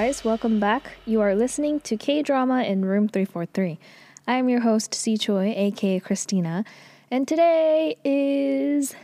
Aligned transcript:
guys, 0.00 0.24
welcome 0.24 0.60
back. 0.60 0.92
You 1.06 1.20
are 1.22 1.34
listening 1.34 1.80
to 1.80 1.96
K 1.96 2.22
Drama 2.22 2.62
in 2.62 2.84
Room 2.84 3.08
343. 3.08 3.80
I 4.28 4.34
am 4.34 4.48
your 4.48 4.60
host, 4.60 4.94
Si 4.94 5.18
Choi, 5.18 5.52
aka 5.56 5.98
Christina, 5.98 6.64
and 7.10 7.26
today 7.26 7.96
is 8.04 8.94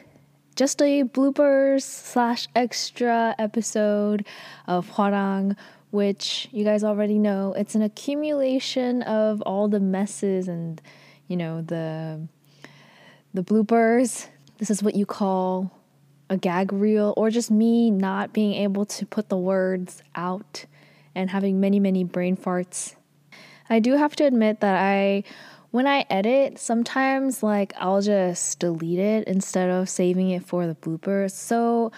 just 0.54 0.80
a 0.80 1.02
bloopers 1.02 1.82
slash 1.82 2.46
extra 2.54 3.34
episode 3.40 4.24
of 4.68 4.88
Hwarang, 4.92 5.56
which 5.90 6.48
you 6.52 6.64
guys 6.64 6.84
already 6.84 7.18
know. 7.18 7.54
It's 7.54 7.74
an 7.74 7.82
accumulation 7.82 9.02
of 9.02 9.42
all 9.42 9.66
the 9.66 9.80
messes 9.80 10.46
and 10.46 10.80
you 11.26 11.36
know 11.36 11.60
the 11.60 12.28
the 13.32 13.42
bloopers. 13.42 14.28
This 14.58 14.70
is 14.70 14.80
what 14.80 14.94
you 14.94 15.06
call 15.06 15.72
a 16.30 16.36
gag 16.36 16.72
reel 16.72 17.14
or 17.16 17.30
just 17.30 17.50
me 17.50 17.90
not 17.90 18.32
being 18.32 18.54
able 18.54 18.84
to 18.84 19.04
put 19.04 19.28
the 19.28 19.36
words 19.36 20.00
out 20.14 20.66
and 21.14 21.30
having 21.30 21.60
many 21.60 21.80
many 21.80 22.04
brain 22.04 22.36
farts. 22.36 22.94
I 23.70 23.80
do 23.80 23.96
have 23.96 24.14
to 24.16 24.24
admit 24.24 24.60
that 24.60 24.80
I 24.80 25.24
when 25.74 25.88
I 25.88 26.04
edit, 26.08 26.60
sometimes 26.60 27.42
like 27.42 27.72
I'll 27.76 28.00
just 28.00 28.60
delete 28.60 29.00
it 29.00 29.26
instead 29.26 29.70
of 29.70 29.88
saving 29.88 30.30
it 30.30 30.46
for 30.46 30.68
the 30.68 30.76
bloopers. 30.76 31.32
So 31.32 31.90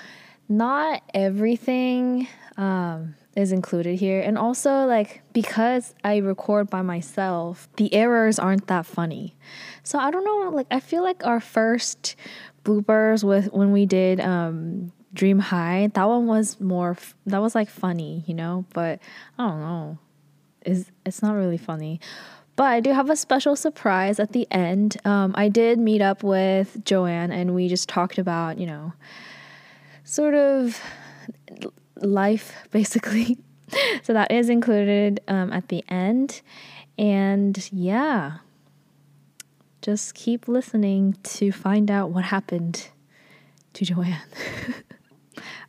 not 0.48 1.02
everything 1.12 2.26
um, 2.56 3.16
is 3.34 3.52
included 3.52 3.98
here. 3.98 4.22
And 4.22 4.38
also 4.38 4.86
like 4.86 5.20
because 5.34 5.94
I 6.02 6.16
record 6.16 6.70
by 6.70 6.80
myself, 6.80 7.68
the 7.76 7.92
errors 7.92 8.38
aren't 8.38 8.66
that 8.68 8.86
funny. 8.86 9.36
So 9.82 9.98
I 9.98 10.10
don't 10.10 10.24
know, 10.24 10.50
like 10.56 10.68
I 10.70 10.80
feel 10.80 11.02
like 11.02 11.26
our 11.26 11.40
first 11.40 12.16
bloopers 12.64 13.22
with 13.22 13.52
when 13.52 13.72
we 13.72 13.84
did 13.84 14.20
um 14.20 14.90
Dream 15.12 15.38
High, 15.38 15.90
that 15.94 16.04
one 16.04 16.26
was 16.26 16.60
more 16.60 16.96
that 17.26 17.40
was 17.40 17.54
like 17.54 17.68
funny, 17.68 18.24
you 18.26 18.34
know, 18.34 18.64
but 18.72 19.00
I 19.38 19.48
don't 19.48 19.60
know. 19.60 19.98
Is 20.64 20.90
it's 21.04 21.22
not 21.22 21.34
really 21.34 21.58
funny. 21.58 22.00
But 22.56 22.64
I 22.64 22.80
do 22.80 22.92
have 22.92 23.10
a 23.10 23.16
special 23.16 23.54
surprise 23.54 24.18
at 24.18 24.32
the 24.32 24.48
end. 24.50 24.96
Um, 25.04 25.34
I 25.36 25.48
did 25.48 25.78
meet 25.78 26.00
up 26.00 26.22
with 26.22 26.82
Joanne 26.84 27.30
and 27.30 27.54
we 27.54 27.68
just 27.68 27.86
talked 27.86 28.16
about, 28.16 28.58
you 28.58 28.66
know, 28.66 28.94
sort 30.04 30.34
of 30.34 30.80
life 32.00 32.54
basically. 32.70 33.38
so 34.02 34.12
that 34.14 34.30
is 34.32 34.48
included 34.48 35.20
um, 35.28 35.52
at 35.52 35.68
the 35.68 35.84
end. 35.88 36.40
And 36.98 37.68
yeah, 37.70 38.38
just 39.82 40.14
keep 40.14 40.48
listening 40.48 41.16
to 41.22 41.52
find 41.52 41.90
out 41.90 42.10
what 42.10 42.24
happened 42.24 42.88
to 43.74 43.84
Joanne. 43.84 44.16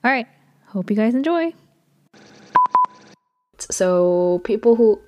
All 0.03 0.11
right. 0.11 0.27
Hope 0.67 0.89
you 0.89 0.95
guys 0.95 1.15
enjoy. 1.15 1.53
So, 3.57 4.41
people 4.43 4.75
who. 4.75 5.01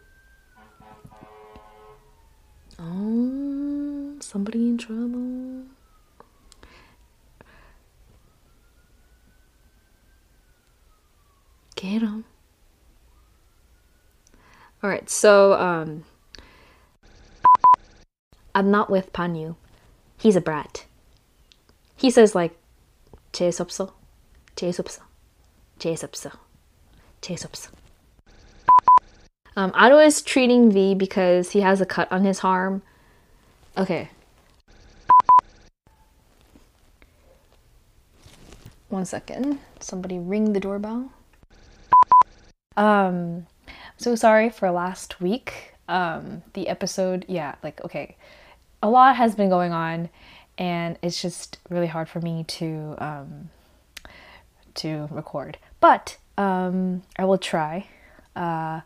Oh, 2.79 4.15
somebody 4.19 4.69
in 4.69 4.77
trouble. 4.77 5.65
Get 11.75 12.01
him. 12.01 12.25
All 14.81 14.89
right, 14.89 15.09
so 15.09 15.53
um, 15.53 16.05
I'm 18.55 18.71
not 18.71 18.89
with 18.89 19.11
Ban 19.13 19.33
Ryu. 19.33 19.55
He's 20.17 20.35
a 20.35 20.41
brat. 20.41 20.85
He 21.95 22.09
says 22.09 22.33
like, 22.33 22.57
재수없어. 23.33 23.98
재수없어, 24.58 25.02
재수없어, 25.78 26.30
재수없어. 27.20 27.70
Um, 29.56 29.72
Ado 29.74 29.98
is 29.98 30.20
treating 30.20 30.70
V 30.72 30.94
because 30.94 31.52
he 31.52 31.60
has 31.60 31.80
a 31.80 31.86
cut 31.86 32.10
on 32.10 32.24
his 32.24 32.40
arm. 32.42 32.82
Okay. 33.76 34.08
One 38.88 39.04
second. 39.04 39.60
Somebody 39.80 40.18
ring 40.18 40.52
the 40.52 40.60
doorbell. 40.60 41.10
Um, 42.76 43.46
so 43.96 44.14
sorry 44.14 44.50
for 44.50 44.70
last 44.70 45.20
week. 45.20 45.74
Um, 45.88 46.42
the 46.54 46.68
episode, 46.68 47.24
yeah, 47.28 47.54
like, 47.62 47.84
okay, 47.84 48.16
a 48.82 48.88
lot 48.88 49.16
has 49.16 49.34
been 49.34 49.50
going 49.50 49.72
on, 49.72 50.08
and 50.56 50.98
it's 51.02 51.20
just 51.20 51.58
really 51.68 51.86
hard 51.86 52.08
for 52.08 52.20
me 52.20 52.44
to 52.44 52.94
um, 52.98 53.50
to 54.75 55.07
record. 55.11 55.57
But 55.79 56.17
um, 56.37 57.03
I 57.17 57.25
will 57.25 57.37
try 57.37 57.87
uh, 58.35 58.81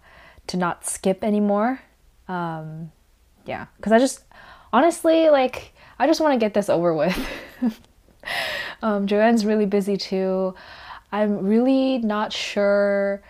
to 0.48 0.58
not 0.58 0.86
skip 0.86 1.24
anymore. 1.24 1.82
Um, 2.28 2.92
yeah, 3.46 3.68
because 3.78 3.92
I 3.92 4.00
just 4.00 4.24
honestly 4.72 5.30
like 5.30 5.74
I 6.00 6.08
just 6.08 6.22
want 6.22 6.34
to 6.34 6.40
get 6.40 6.54
this 6.54 6.70
over 6.70 6.94
with. 6.94 7.18
um, 8.82 9.08
Joanne's 9.08 9.46
really 9.46 9.66
busy 9.66 9.98
too. 9.98 10.56
I'm 11.12 11.46
really 11.46 12.00
not 12.00 12.34
sure 12.34 13.22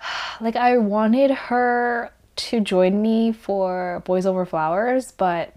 like 0.40 0.56
I 0.56 0.78
wanted 0.78 1.30
her 1.30 2.12
to 2.36 2.60
join 2.60 3.00
me 3.00 3.32
for 3.32 4.02
Boys 4.04 4.26
Over 4.26 4.44
Flowers, 4.44 5.12
but 5.12 5.54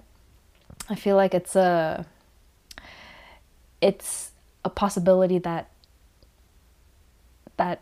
I 0.89 0.95
feel 0.95 1.16
like 1.16 1.33
it's 1.33 1.55
a 1.55 2.05
it's 3.81 4.31
a 4.66 4.69
possibility 4.69 5.39
that 5.39 5.69
that 7.59 7.81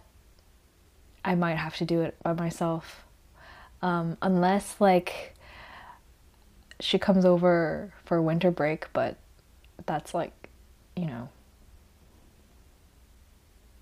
I 1.24 1.36
might 1.36 1.56
have 1.56 1.78
to 1.78 1.86
do 1.86 2.02
it 2.02 2.18
by 2.24 2.34
myself. 2.34 3.06
Um, 3.84 4.18
unless 4.24 4.82
like 4.82 5.36
she 6.80 6.98
comes 6.98 7.26
over 7.26 7.94
for 8.04 8.22
winter 8.22 8.50
break, 8.50 8.88
but 8.92 9.18
that's 9.86 10.14
like, 10.14 10.50
you 10.96 11.06
know. 11.06 11.30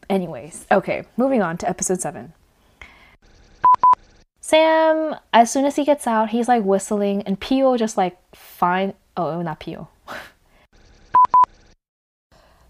Anyways, 0.09 0.67
okay, 0.69 1.05
moving 1.17 1.41
on 1.41 1.57
to 1.57 1.69
episode 1.69 2.01
7. 2.01 2.33
Sam, 4.41 5.15
as 5.33 5.49
soon 5.49 5.65
as 5.65 5.77
he 5.77 5.85
gets 5.85 6.05
out, 6.05 6.29
he's 6.29 6.47
like 6.47 6.63
whistling, 6.63 7.23
and 7.23 7.39
Pio 7.39 7.77
just 7.77 7.97
like 7.97 8.17
fine. 8.35 8.93
Oh, 9.15 9.41
not 9.41 9.61
Pio. 9.61 9.87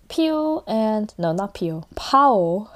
Pio 0.07 0.63
and 0.67 1.13
no, 1.17 1.33
not 1.33 1.55
Pio. 1.55 1.87
Pao. 1.95 2.69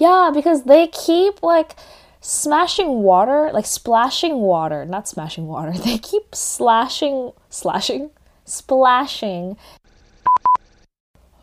Yeah, 0.00 0.30
because 0.32 0.64
they 0.64 0.86
keep 0.86 1.42
like 1.42 1.76
smashing 2.22 3.02
water, 3.02 3.50
like 3.52 3.66
splashing 3.66 4.36
water, 4.36 4.86
not 4.86 5.06
smashing 5.06 5.46
water. 5.46 5.72
They 5.84 5.98
keep 5.98 6.34
slashing, 6.34 7.32
slashing, 7.50 8.10
splashing. 8.44 9.56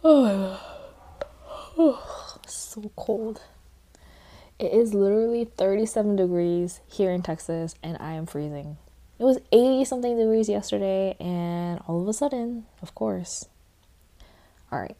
Oh, 1.79 2.40
so 2.47 2.90
cold. 2.96 3.44
It 4.57 4.73
is 4.73 4.96
literally 4.96 5.46
37 5.46 6.16
degrees 6.16 6.79
here 6.88 7.12
in 7.12 7.22
Texas, 7.22 7.75
and 7.84 7.97
I 8.00 8.13
am 8.13 8.25
freezing. 8.25 8.78
It 9.19 9.25
was 9.25 9.38
80 9.51 9.85
something 9.85 10.17
degrees 10.17 10.50
yesterday, 10.50 11.16
and 11.19 11.79
all 11.88 12.01
of 12.01 12.07
a 12.07 12.13
sudden, 12.13 12.66
of 12.81 12.96
course. 12.96 13.46
All 14.72 14.79
right. 14.79 14.97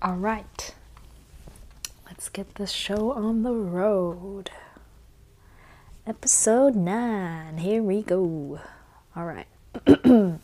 All 0.00 0.14
right. 0.14 0.76
Let's 2.06 2.28
get 2.28 2.54
this 2.54 2.70
show 2.70 3.10
on 3.10 3.42
the 3.42 3.52
road. 3.52 4.52
Episode 6.06 6.76
9. 6.76 7.58
Here 7.58 7.82
we 7.82 8.02
go. 8.02 8.60
All 9.16 9.24
right. 9.24 9.48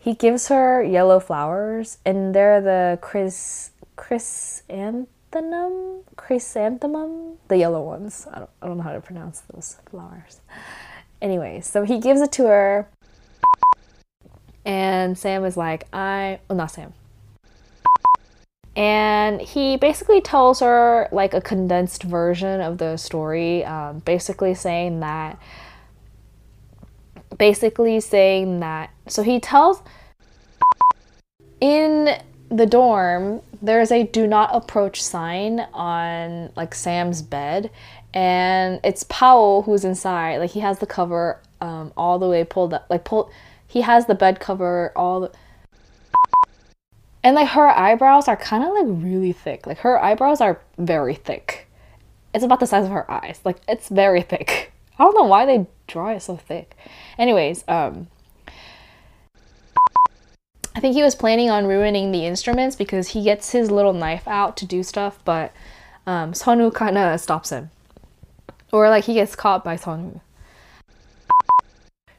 he 0.00 0.14
gives 0.14 0.48
her 0.48 0.82
yellow 0.82 1.20
flowers, 1.20 1.98
and 2.04 2.34
they're 2.34 2.60
the 2.60 2.98
chris 3.00 3.70
chrysanthemum, 3.94 6.00
chrysanthemum, 6.16 7.36
the 7.46 7.58
yellow 7.58 7.82
ones. 7.82 8.26
I 8.32 8.40
don't, 8.40 8.50
I 8.60 8.66
don't 8.66 8.78
know 8.78 8.82
how 8.82 8.92
to 8.92 9.00
pronounce 9.00 9.40
those 9.52 9.76
flowers. 9.88 10.40
Anyway, 11.22 11.60
so 11.60 11.84
he 11.84 12.00
gives 12.00 12.20
it 12.20 12.32
to 12.32 12.46
her, 12.46 12.88
and 14.66 15.16
Sam 15.16 15.44
is 15.44 15.56
like, 15.56 15.86
I, 15.92 16.40
well, 16.48 16.58
not 16.58 16.72
Sam. 16.72 16.92
And 18.74 19.40
he 19.40 19.78
basically 19.78 20.20
tells 20.20 20.60
her 20.60 21.08
like 21.10 21.32
a 21.32 21.40
condensed 21.40 22.02
version 22.02 22.60
of 22.60 22.76
the 22.76 22.98
story, 22.98 23.64
um, 23.64 24.00
basically 24.00 24.54
saying 24.54 25.00
that 25.00 25.40
basically 27.38 28.00
saying 28.00 28.60
that 28.60 28.88
so 29.08 29.22
he 29.22 29.38
tells 29.38 29.82
in 31.60 32.08
the 32.50 32.64
dorm 32.64 33.42
there's 33.60 33.90
a 33.90 34.04
do 34.04 34.26
not 34.26 34.48
approach 34.54 35.02
sign 35.02 35.60
on 35.74 36.50
like 36.56 36.74
Sam's 36.74 37.20
bed 37.20 37.70
and 38.14 38.80
it's 38.84 39.04
Powell 39.08 39.62
who's 39.62 39.84
inside 39.84 40.38
like 40.38 40.50
he 40.50 40.60
has 40.60 40.78
the 40.78 40.86
cover 40.86 41.40
um, 41.60 41.92
all 41.96 42.18
the 42.18 42.28
way 42.28 42.44
pulled 42.44 42.74
up, 42.74 42.86
like 42.90 43.04
pulled. 43.04 43.30
He 43.66 43.82
has 43.82 44.06
the 44.06 44.14
bed 44.14 44.40
cover 44.40 44.92
all. 44.96 45.20
The, 45.20 45.32
and 47.22 47.34
like 47.34 47.48
her 47.48 47.68
eyebrows 47.68 48.28
are 48.28 48.36
kind 48.36 48.62
of 48.62 48.70
like 48.70 48.86
really 49.04 49.32
thick. 49.32 49.66
Like 49.66 49.78
her 49.78 50.02
eyebrows 50.02 50.40
are 50.40 50.60
very 50.78 51.14
thick. 51.14 51.68
It's 52.32 52.44
about 52.44 52.60
the 52.60 52.66
size 52.66 52.84
of 52.84 52.92
her 52.92 53.10
eyes. 53.10 53.40
Like 53.44 53.58
it's 53.68 53.88
very 53.88 54.22
thick. 54.22 54.72
I 54.98 55.04
don't 55.04 55.14
know 55.14 55.24
why 55.24 55.44
they 55.46 55.66
draw 55.86 56.08
it 56.10 56.20
so 56.20 56.36
thick. 56.36 56.76
Anyways, 57.18 57.64
um 57.68 58.08
I 60.76 60.80
think 60.80 60.94
he 60.94 61.02
was 61.02 61.14
planning 61.14 61.48
on 61.48 61.66
ruining 61.66 62.12
the 62.12 62.26
instruments 62.26 62.76
because 62.76 63.08
he 63.08 63.22
gets 63.22 63.52
his 63.52 63.70
little 63.70 63.94
knife 63.94 64.28
out 64.28 64.58
to 64.58 64.66
do 64.66 64.82
stuff, 64.82 65.18
but 65.24 65.54
um, 66.06 66.34
Sunwoo 66.34 66.72
kind 66.72 66.98
of 66.98 67.18
stops 67.18 67.48
him. 67.48 67.70
Or 68.70 68.90
like 68.90 69.04
he 69.04 69.14
gets 69.14 69.34
caught 69.34 69.64
by 69.64 69.78
Sunwoo. 69.78 70.20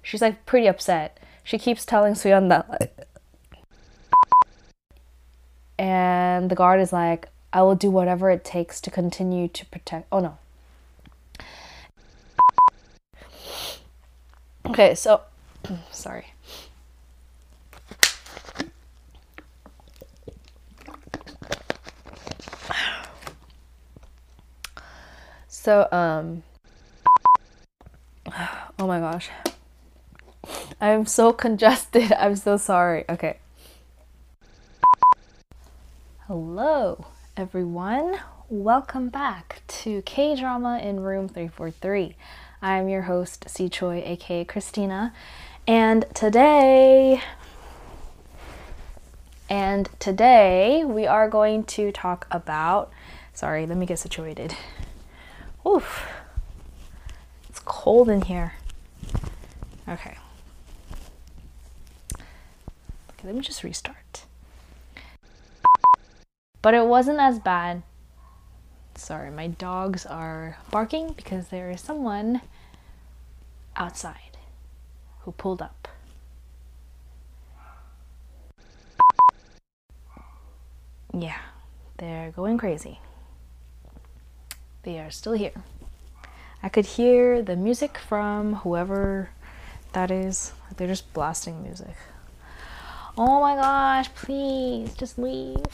She's 0.02 0.24
like 0.24 0.48
pretty 0.48 0.66
upset. 0.66 1.20
She 1.48 1.58
keeps 1.58 1.86
telling 1.86 2.14
Suyeon 2.14 2.50
that 2.50 3.08
and 5.80 6.52
the 6.52 6.56
guard 6.56 6.82
is 6.82 6.92
like, 6.92 7.30
I 7.54 7.62
will 7.62 7.76
do 7.76 7.90
whatever 7.90 8.30
it 8.30 8.44
takes 8.44 8.82
to 8.82 8.92
continue 8.92 9.48
to 9.48 9.66
protect. 9.68 10.08
Oh 10.12 10.20
no. 10.20 10.38
Okay, 14.66 14.94
so 14.94 15.22
sorry. 15.90 16.34
So, 25.48 25.88
um, 25.94 26.44
oh 28.80 28.86
my 28.86 29.00
gosh. 29.00 29.30
I'm 30.80 31.06
so 31.08 31.34
congested. 31.34 32.14
I'm 32.20 32.36
so 32.36 32.58
sorry. 32.58 33.06
Okay. 33.10 33.38
Hello, 36.28 37.06
everyone. 37.36 38.20
Welcome 38.50 39.10
back 39.10 39.64
to 39.68 40.02
K 40.04 40.36
Drama 40.36 40.80
in 40.80 41.00
Room 41.00 41.28
343. 41.28 42.16
I'm 42.62 42.90
your 42.90 43.04
host, 43.04 43.50
C 43.50 43.70
Choi, 43.70 44.04
aka 44.06 44.46
Christina, 44.46 45.14
and 45.66 46.06
today, 46.14 47.22
and 49.50 49.90
today 50.00 50.84
we 50.86 51.08
are 51.08 51.30
going 51.30 51.64
to 51.66 51.92
talk 51.92 52.28
about. 52.30 52.92
Sorry, 53.34 53.66
let 53.66 53.78
me 53.78 53.86
get 53.86 54.00
situated. 54.00 54.56
Oof, 55.66 56.08
it's 57.50 57.60
cold 57.60 58.10
in 58.10 58.22
here. 58.22 58.54
Okay. 59.88 60.18
Okay, 63.17 63.17
let 63.28 63.36
me 63.36 63.42
just 63.42 63.64
restart 63.64 64.24
but 66.68 66.74
it 66.74 66.86
wasn't 66.86 67.18
as 67.18 67.40
bad. 67.40 67.82
Sorry, 68.96 69.32
my 69.32 69.48
dogs 69.48 70.06
are 70.06 70.58
barking 70.70 71.14
because 71.14 71.48
there 71.48 71.72
is 71.72 71.80
someone 71.80 72.42
outside 73.78 74.38
who 75.22 75.32
pulled 75.32 75.62
up. 75.62 75.88
Yeah, 81.14 81.40
they're 81.98 82.32
going 82.32 82.58
crazy. 82.58 83.00
They 84.84 85.00
are 85.00 85.10
still 85.10 85.34
here. 85.34 85.64
I 86.62 86.68
could 86.68 86.86
hear 86.86 87.42
the 87.42 87.56
music 87.56 87.98
from 87.98 88.56
whoever 88.56 89.30
that 89.94 90.12
is. 90.12 90.52
They're 90.76 90.88
just 90.88 91.14
blasting 91.14 91.64
music. 91.64 91.96
Oh 93.18 93.42
my 93.42 93.56
gosh, 93.56 94.14
please 94.14 94.94
just 94.94 95.18
leave 95.18 95.66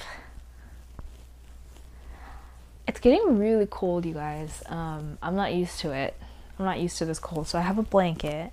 it's 2.88 3.00
getting 3.00 3.38
really 3.38 3.66
cold, 3.66 4.06
you 4.06 4.13
guys. 4.13 4.62
Um, 4.68 5.18
I'm 5.22 5.36
not 5.36 5.54
used 5.54 5.80
to 5.80 5.92
it. 5.92 6.16
I'm 6.60 6.66
not 6.66 6.80
used 6.80 6.98
to 7.00 7.06
this 7.06 7.19
cold, 7.19 7.48
so 7.48 7.57
I 7.57 7.62
have 7.62 7.78
a 7.78 7.84
blanket. 7.84 8.51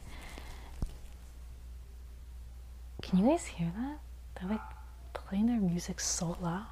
Can 3.03 3.19
you 3.19 3.27
guys 3.27 3.47
hear 3.47 3.71
that? 3.77 3.99
They're 4.35 4.51
like 4.51 4.61
playing 5.13 5.47
their 5.47 5.61
music 5.61 6.01
so 6.01 6.37
loud. 6.41 6.67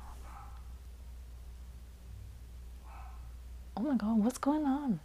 Oh 3.77 3.83
my 3.83 3.97
god, 3.97 4.19
what's 4.19 4.39
going 4.39 4.65
on? 4.65 5.01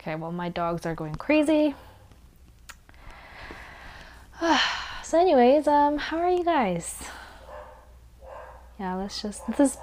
Okay, 0.00 0.14
well, 0.14 0.32
my 0.32 0.48
dogs 0.48 0.86
are 0.86 0.94
going 0.94 1.14
crazy. 1.16 1.74
so, 5.02 5.20
anyways, 5.20 5.66
um, 5.66 5.98
how 5.98 6.18
are 6.18 6.30
you 6.30 6.44
guys? 6.44 7.02
Yeah, 8.78 8.94
let's 8.94 9.20
just. 9.20 9.46
This 9.46 9.60
is 9.60 9.78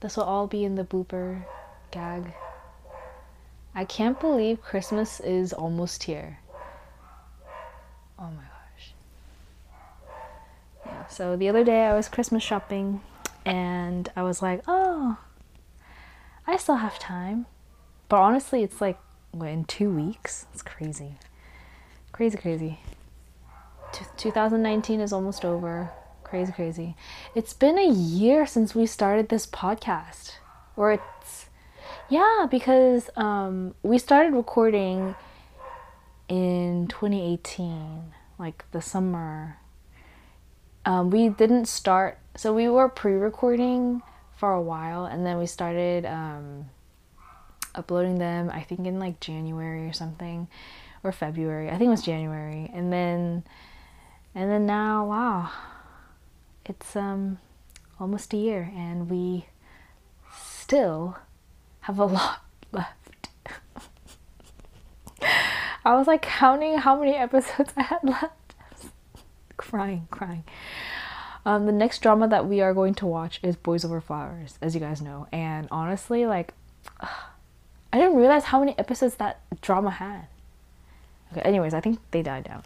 this 0.00 0.16
will 0.16 0.24
all 0.24 0.46
be 0.46 0.64
in 0.64 0.74
the 0.74 0.84
blooper 0.84 1.44
gag. 1.90 2.32
I 3.74 3.84
can't 3.84 4.18
believe 4.18 4.62
Christmas 4.62 5.20
is 5.20 5.52
almost 5.52 6.04
here. 6.04 6.38
Oh 8.18 8.30
my 8.30 8.42
gosh. 8.42 8.94
Yeah, 10.86 11.06
so 11.06 11.36
the 11.36 11.48
other 11.48 11.62
day 11.62 11.84
I 11.84 11.94
was 11.94 12.08
Christmas 12.08 12.42
shopping 12.42 13.00
and 13.44 14.10
I 14.16 14.22
was 14.22 14.42
like, 14.42 14.62
oh, 14.66 15.18
I 16.46 16.56
still 16.56 16.76
have 16.76 16.98
time. 16.98 17.46
But 18.08 18.16
honestly, 18.16 18.62
it's 18.62 18.80
like, 18.80 18.98
what, 19.30 19.48
in 19.50 19.64
two 19.64 19.90
weeks? 19.90 20.46
It's 20.52 20.62
crazy. 20.62 21.16
Crazy, 22.10 22.36
crazy. 22.36 22.80
2019 24.16 25.00
is 25.00 25.12
almost 25.12 25.44
over. 25.44 25.90
Crazy, 26.24 26.52
crazy. 26.52 26.96
It's 27.34 27.52
been 27.52 27.78
a 27.78 27.90
year 27.90 28.46
since 28.46 28.74
we 28.74 28.86
started 28.86 29.28
this 29.28 29.46
podcast. 29.46 30.34
Or 30.76 30.92
it's, 30.92 31.46
yeah, 32.08 32.46
because 32.50 33.10
um, 33.16 33.74
we 33.82 33.98
started 33.98 34.32
recording 34.32 35.14
in 36.28 36.86
2018, 36.88 38.14
like 38.38 38.64
the 38.70 38.80
summer. 38.80 39.58
Um, 40.84 41.10
we 41.10 41.28
didn't 41.28 41.66
start, 41.66 42.18
so 42.36 42.54
we 42.54 42.68
were 42.68 42.88
pre 42.88 43.12
recording 43.14 44.02
for 44.36 44.52
a 44.52 44.62
while 44.62 45.04
and 45.04 45.26
then 45.26 45.36
we 45.36 45.44
started 45.44 46.06
um, 46.06 46.70
uploading 47.74 48.18
them, 48.18 48.50
I 48.50 48.62
think 48.62 48.86
in 48.86 48.98
like 48.98 49.20
January 49.20 49.86
or 49.86 49.92
something, 49.92 50.48
or 51.04 51.12
February. 51.12 51.68
I 51.68 51.72
think 51.72 51.88
it 51.88 51.90
was 51.90 52.02
January. 52.02 52.70
And 52.72 52.92
then, 52.92 53.44
and 54.34 54.50
then 54.50 54.66
now, 54.66 55.06
wow 55.06 55.50
it's 56.70 56.94
um, 56.96 57.38
almost 57.98 58.32
a 58.32 58.36
year 58.36 58.72
and 58.74 59.10
we 59.10 59.46
still 60.40 61.18
have 61.80 61.98
a 61.98 62.04
lot 62.18 62.44
left. 62.72 63.28
I 65.84 65.96
was 65.96 66.06
like 66.06 66.22
counting 66.22 66.78
how 66.78 66.98
many 66.98 67.14
episodes 67.14 67.72
I 67.76 67.82
had 67.82 68.04
left. 68.04 68.54
crying, 69.56 70.06
crying. 70.10 70.44
Um, 71.44 71.66
the 71.66 71.72
next 71.72 72.00
drama 72.00 72.28
that 72.28 72.46
we 72.46 72.60
are 72.60 72.74
going 72.74 72.94
to 72.96 73.06
watch 73.06 73.40
is 73.42 73.56
Boys 73.56 73.84
Over 73.84 74.00
Flowers, 74.00 74.58
as 74.60 74.74
you 74.74 74.80
guys 74.80 75.00
know. 75.00 75.26
And 75.32 75.66
honestly, 75.70 76.26
like, 76.26 76.54
ugh, 77.00 77.08
I 77.92 77.98
didn't 77.98 78.16
realize 78.16 78.44
how 78.44 78.60
many 78.60 78.78
episodes 78.78 79.16
that 79.16 79.40
drama 79.62 79.90
had. 79.90 80.26
Okay, 81.32 81.40
anyways, 81.40 81.74
I 81.74 81.80
think 81.80 81.98
they 82.12 82.22
died 82.22 82.44
down. 82.44 82.62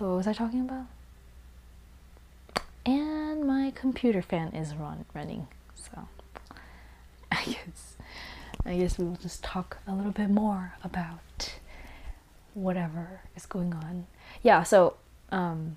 So, 0.00 0.08
what 0.08 0.16
was 0.16 0.26
I 0.26 0.32
talking 0.32 0.62
about? 0.62 0.86
and 2.86 3.46
my 3.46 3.70
computer 3.74 4.22
fan 4.22 4.48
is 4.54 4.74
run 4.74 5.04
running 5.12 5.46
so 5.74 6.08
I 7.30 7.44
guess 7.44 7.96
I 8.64 8.78
guess 8.78 8.96
we 8.98 9.04
will 9.04 9.16
just 9.16 9.44
talk 9.44 9.76
a 9.86 9.92
little 9.92 10.12
bit 10.12 10.30
more 10.30 10.72
about 10.82 11.58
whatever 12.54 13.20
is 13.36 13.44
going 13.44 13.74
on 13.74 14.06
yeah 14.42 14.62
so 14.62 14.94
um 15.30 15.76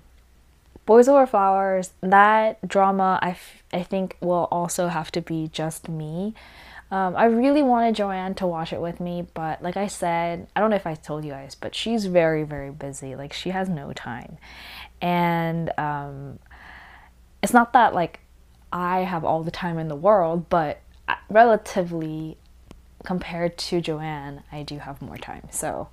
Boys 0.86 1.08
Over 1.08 1.26
Flowers 1.26 1.92
that 2.00 2.66
drama 2.66 3.18
I, 3.20 3.32
f- 3.32 3.62
I 3.74 3.82
think 3.82 4.16
will 4.22 4.48
also 4.50 4.88
have 4.88 5.12
to 5.12 5.20
be 5.20 5.48
just 5.52 5.90
me 5.90 6.34
um, 6.94 7.16
I 7.16 7.24
really 7.24 7.64
wanted 7.64 7.96
Joanne 7.96 8.36
to 8.36 8.46
watch 8.46 8.72
it 8.72 8.80
with 8.80 9.00
me, 9.00 9.26
but 9.34 9.60
like 9.60 9.76
I 9.76 9.88
said, 9.88 10.46
I 10.54 10.60
don't 10.60 10.70
know 10.70 10.76
if 10.76 10.86
I 10.86 10.94
told 10.94 11.24
you 11.24 11.32
guys, 11.32 11.56
but 11.56 11.74
she's 11.74 12.06
very, 12.06 12.44
very 12.44 12.70
busy. 12.70 13.16
Like 13.16 13.32
she 13.32 13.50
has 13.50 13.68
no 13.68 13.92
time. 13.92 14.38
And 15.02 15.76
um, 15.76 16.38
it's 17.42 17.52
not 17.52 17.72
that 17.72 17.94
like 17.94 18.20
I 18.72 19.00
have 19.00 19.24
all 19.24 19.42
the 19.42 19.50
time 19.50 19.76
in 19.76 19.88
the 19.88 19.96
world, 19.96 20.48
but 20.48 20.82
uh, 21.08 21.16
relatively 21.28 22.38
compared 23.02 23.58
to 23.58 23.80
Joanne, 23.80 24.44
I 24.52 24.62
do 24.62 24.78
have 24.78 25.02
more 25.02 25.18
time. 25.18 25.48
So 25.50 25.88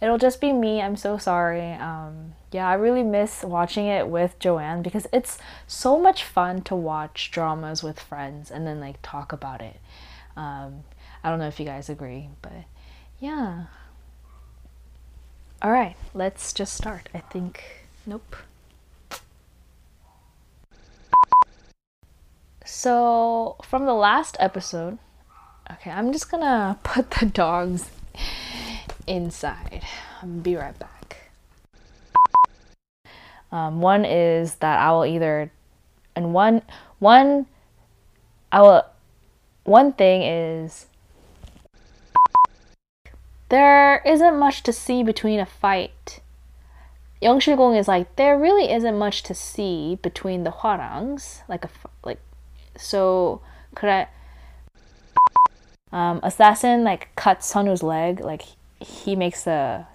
it'll 0.00 0.16
just 0.16 0.40
be 0.40 0.52
me. 0.52 0.80
I'm 0.80 0.94
so 0.94 1.18
sorry. 1.18 1.72
Um, 1.72 2.34
yeah, 2.52 2.68
I 2.68 2.74
really 2.74 3.02
miss 3.02 3.42
watching 3.42 3.86
it 3.86 4.06
with 4.06 4.38
Joanne 4.38 4.82
because 4.82 5.08
it's 5.12 5.38
so 5.66 5.98
much 5.98 6.22
fun 6.22 6.62
to 6.62 6.76
watch 6.76 7.32
dramas 7.32 7.82
with 7.82 7.98
friends 7.98 8.48
and 8.48 8.64
then 8.64 8.78
like 8.78 8.98
talk 9.02 9.32
about 9.32 9.60
it. 9.60 9.80
Um, 10.36 10.84
I 11.24 11.30
don't 11.30 11.38
know 11.38 11.48
if 11.48 11.58
you 11.58 11.66
guys 11.66 11.88
agree, 11.88 12.28
but 12.42 12.52
yeah. 13.20 13.64
All 15.62 15.70
right, 15.70 15.96
let's 16.14 16.52
just 16.52 16.74
start. 16.74 17.08
I 17.14 17.18
think. 17.18 17.62
Nope. 18.06 18.36
So, 22.64 23.56
from 23.62 23.86
the 23.86 23.94
last 23.94 24.36
episode, 24.40 24.98
okay, 25.72 25.90
I'm 25.90 26.12
just 26.12 26.30
gonna 26.30 26.78
put 26.82 27.10
the 27.12 27.26
dogs 27.26 27.90
inside. 29.06 29.82
I'll 30.20 30.28
be 30.28 30.56
right 30.56 30.78
back. 30.78 31.30
Um, 33.52 33.80
one 33.80 34.04
is 34.04 34.56
that 34.56 34.78
I 34.80 34.90
will 34.90 35.06
either, 35.06 35.50
and 36.14 36.34
one, 36.34 36.62
one, 36.98 37.46
I 38.50 38.60
will, 38.62 38.84
one 39.66 39.92
thing 39.92 40.22
is 40.22 40.86
there 43.48 44.02
isn't 44.04 44.38
much 44.38 44.62
to 44.64 44.72
see 44.72 45.02
between 45.02 45.40
a 45.40 45.46
fight. 45.46 46.20
Yang 47.20 47.40
Shigong 47.40 47.78
is 47.78 47.88
like 47.88 48.14
there 48.16 48.38
really 48.38 48.70
isn't 48.72 48.98
much 48.98 49.22
to 49.24 49.34
see 49.34 49.98
between 50.02 50.44
the 50.44 50.50
Hwarangs, 50.50 51.42
like 51.48 51.64
a 51.64 51.70
like, 52.04 52.20
so 52.76 53.40
could 53.74 53.88
I? 53.88 54.08
Um, 55.92 56.20
assassin 56.22 56.84
like 56.84 57.14
cuts 57.16 57.52
Sunwoo's 57.52 57.82
leg, 57.82 58.20
like 58.20 58.42
he 58.80 59.16
makes 59.16 59.46
a 59.46 59.86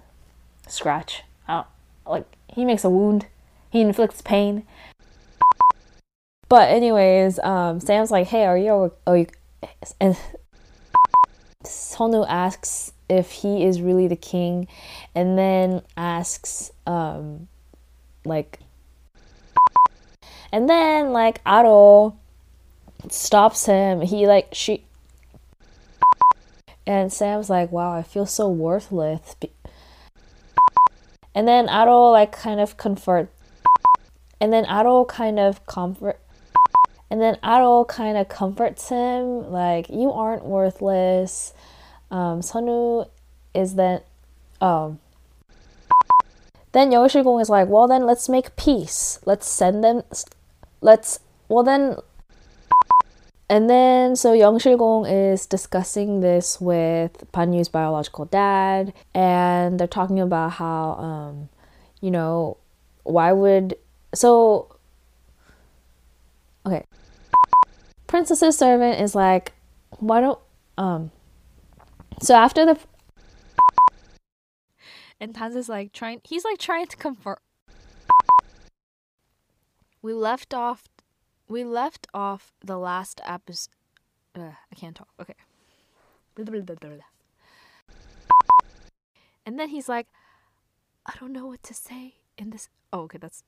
scratch 0.66 1.22
out, 1.46 1.68
like 2.06 2.26
he 2.48 2.64
makes 2.64 2.84
a 2.84 2.90
wound, 2.90 3.26
he 3.70 3.80
inflicts 3.80 4.22
pain. 4.22 4.64
But 6.48 6.70
anyways, 6.70 7.38
um, 7.38 7.80
Sam's 7.80 8.10
like, 8.10 8.28
"Hey, 8.28 8.44
are 8.44 8.58
you? 8.58 8.92
Are 9.06 9.16
you?" 9.16 9.26
And 10.00 10.16
Sunwoo 11.64 12.26
asks 12.28 12.92
if 13.08 13.30
he 13.30 13.64
is 13.64 13.80
really 13.80 14.08
the 14.08 14.16
king, 14.16 14.66
and 15.14 15.38
then 15.38 15.82
asks, 15.96 16.72
um, 16.86 17.48
like, 18.24 18.58
and 20.52 20.68
then 20.68 21.12
like 21.12 21.42
Aro 21.44 22.16
stops 23.08 23.66
him. 23.66 24.00
He 24.00 24.26
like 24.26 24.48
she, 24.52 24.84
and 26.86 27.12
Sam's 27.12 27.50
like, 27.50 27.70
"Wow, 27.70 27.92
I 27.92 28.02
feel 28.02 28.26
so 28.26 28.48
worthless." 28.48 29.36
And 31.34 31.48
then 31.48 31.66
Aro 31.68 32.12
like 32.12 32.32
kind 32.32 32.60
of 32.60 32.76
comfort, 32.76 33.30
and 34.40 34.52
then 34.52 34.64
Aro 34.64 35.06
kind 35.06 35.38
of 35.38 35.64
comfort. 35.66 36.21
And 37.12 37.20
then 37.20 37.36
Aro 37.44 37.86
kind 37.86 38.16
of 38.16 38.30
comforts 38.30 38.88
him, 38.88 39.52
like, 39.52 39.90
you 39.90 40.10
aren't 40.10 40.46
worthless 40.46 41.52
um, 42.12 42.40
Sunwoo 42.42 43.08
is 43.54 43.74
then 43.74 44.02
um, 44.60 45.00
then 46.72 46.90
Yoshigong 46.90 47.40
is 47.40 47.48
like, 47.48 47.68
well 47.68 47.88
then 47.88 48.04
let's 48.04 48.28
make 48.28 48.54
peace. 48.56 49.18
Let's 49.24 49.48
send 49.48 49.82
them 49.82 50.02
let's 50.82 51.20
well 51.48 51.64
then 51.64 51.96
and 53.48 53.68
then 53.68 54.14
so 54.14 54.34
Young 54.34 54.58
Shigong 54.58 55.06
is 55.10 55.46
discussing 55.46 56.20
this 56.20 56.60
with 56.60 57.30
Ban 57.32 57.50
Ryu's 57.50 57.68
biological 57.68 58.26
dad 58.26 58.92
and 59.14 59.80
they're 59.80 59.86
talking 59.86 60.20
about 60.20 60.52
how 60.52 60.92
um, 60.92 61.48
you 62.02 62.10
know, 62.10 62.58
why 63.04 63.32
would 63.32 63.76
so 64.14 64.76
okay. 66.66 66.84
Princess's 68.12 68.58
servant 68.58 69.00
is 69.00 69.14
like, 69.14 69.54
why 69.98 70.20
don't 70.20 70.38
um 70.76 71.10
so 72.20 72.34
after 72.34 72.66
the 72.66 72.78
and 75.18 75.34
Tans 75.34 75.56
is 75.56 75.70
like 75.70 75.94
trying 75.94 76.20
he's 76.22 76.44
like 76.44 76.58
trying 76.58 76.86
to 76.88 76.96
comfort 76.98 77.40
we 80.02 80.12
left 80.12 80.52
off 80.52 80.84
we 81.48 81.64
left 81.64 82.06
off 82.12 82.52
the 82.62 82.76
last 82.76 83.18
episode 83.24 83.72
uh, 84.34 84.40
I 84.40 84.74
can't 84.76 84.94
talk. 84.96 85.08
Okay. 85.20 85.34
And 89.44 89.58
then 89.58 89.68
he's 89.68 89.88
like, 89.88 90.06
I 91.06 91.14
don't 91.18 91.32
know 91.32 91.46
what 91.46 91.62
to 91.64 91.74
say 91.74 92.16
in 92.38 92.50
this. 92.50 92.68
Oh, 92.92 93.00
okay, 93.00 93.18
that's. 93.18 93.42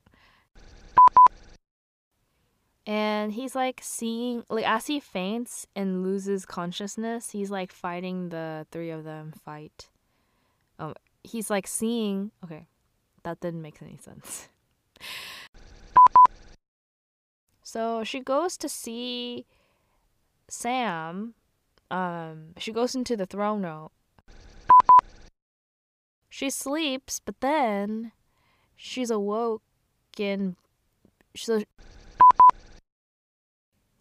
And 2.87 3.33
he's 3.33 3.55
like 3.55 3.81
seeing, 3.83 4.45
like, 4.51 4.67
as 4.67 4.87
he 4.87 5.01
faints 5.01 5.67
and 5.75 6.03
loses 6.03 6.45
consciousness, 6.45 7.31
he's 7.31 7.51
like 7.51 7.73
fighting 7.73 8.29
the 8.29 8.67
three 8.71 8.91
of 8.91 9.05
them 9.05 9.33
fight. 9.33 9.89
Um, 10.79 10.95
he's 11.23 11.49
like 11.49 11.67
seeing. 11.67 12.31
Okay, 12.45 12.67
that 13.23 13.41
didn't 13.41 13.63
make 13.63 13.81
any 13.81 13.97
sense. 13.97 14.49
So 17.75 18.05
she 18.05 18.21
goes 18.21 18.57
to 18.59 18.69
see 18.69 19.47
Sam. 20.49 21.35
Um, 21.91 22.55
she 22.57 22.71
goes 22.71 22.95
into 22.95 23.17
the 23.17 23.27
throne 23.27 23.65
room. 23.65 23.89
She 26.31 26.51
sleeps, 26.51 27.19
but 27.19 27.41
then 27.41 28.13
she's 28.77 29.11
awoken. 29.11 30.55
So 31.35 31.65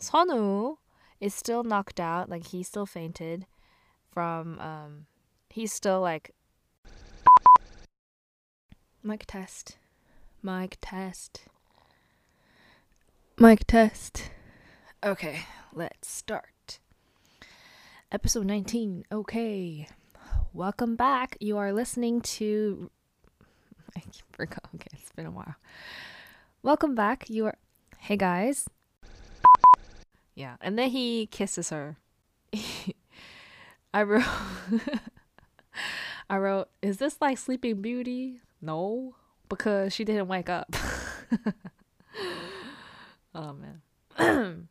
Sunwoo 0.04 0.80
is 1.22 1.34
still 1.34 1.64
knocked 1.64 1.98
out, 1.98 2.30
like 2.30 2.48
he 2.48 2.62
still 2.62 2.86
fainted 2.86 3.46
from 4.12 4.60
um 4.60 5.06
he's 5.50 5.72
still 5.72 6.02
like 6.02 6.32
mic 9.02 9.24
test. 9.26 9.78
Mic 10.42 10.78
test. 10.82 11.46
Mic 13.40 13.66
test. 13.66 14.30
Okay, 15.02 15.46
let's 15.74 16.10
start. 16.10 16.80
Episode 18.12 18.46
19. 18.46 19.06
Okay. 19.10 19.88
Welcome 20.52 20.98
back. 20.98 21.38
You 21.40 21.58
are 21.58 21.72
listening 21.72 22.20
to 22.38 22.92
I 23.96 24.02
forgot. 24.34 24.66
Okay, 24.76 24.88
it's 24.92 25.14
been 25.14 25.28
a 25.28 25.32
while. 25.32 25.56
Welcome 26.62 26.94
back. 26.94 27.30
You 27.30 27.46
are 27.46 27.58
Hey 28.00 28.18
guys. 28.18 28.68
Yeah, 30.36 30.56
and 30.62 30.78
then 30.78 30.90
he 30.90 31.28
kisses 31.28 31.70
her. 31.70 31.98
I 33.94 34.04
wrote 34.04 34.24
I 36.30 36.38
wrote, 36.38 36.70
"Is 36.82 36.98
this 36.98 37.18
like 37.22 37.38
Sleeping 37.38 37.82
Beauty?" 37.82 38.42
No, 38.62 39.16
because 39.50 39.94
she 39.94 40.04
didn't 40.04 40.28
wake 40.28 40.50
up. 40.50 40.76
Oh 43.36 43.54
man. 43.54 43.82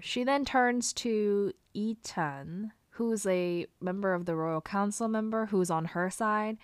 she 0.00 0.24
then 0.24 0.44
turns 0.44 0.92
to 0.94 1.52
Etan, 1.74 2.70
who's 2.90 3.26
a 3.26 3.66
member 3.80 4.14
of 4.14 4.26
the 4.26 4.36
royal 4.36 4.60
council 4.60 5.08
member 5.08 5.46
who's 5.46 5.70
on 5.70 5.86
her 5.86 6.10
side. 6.10 6.58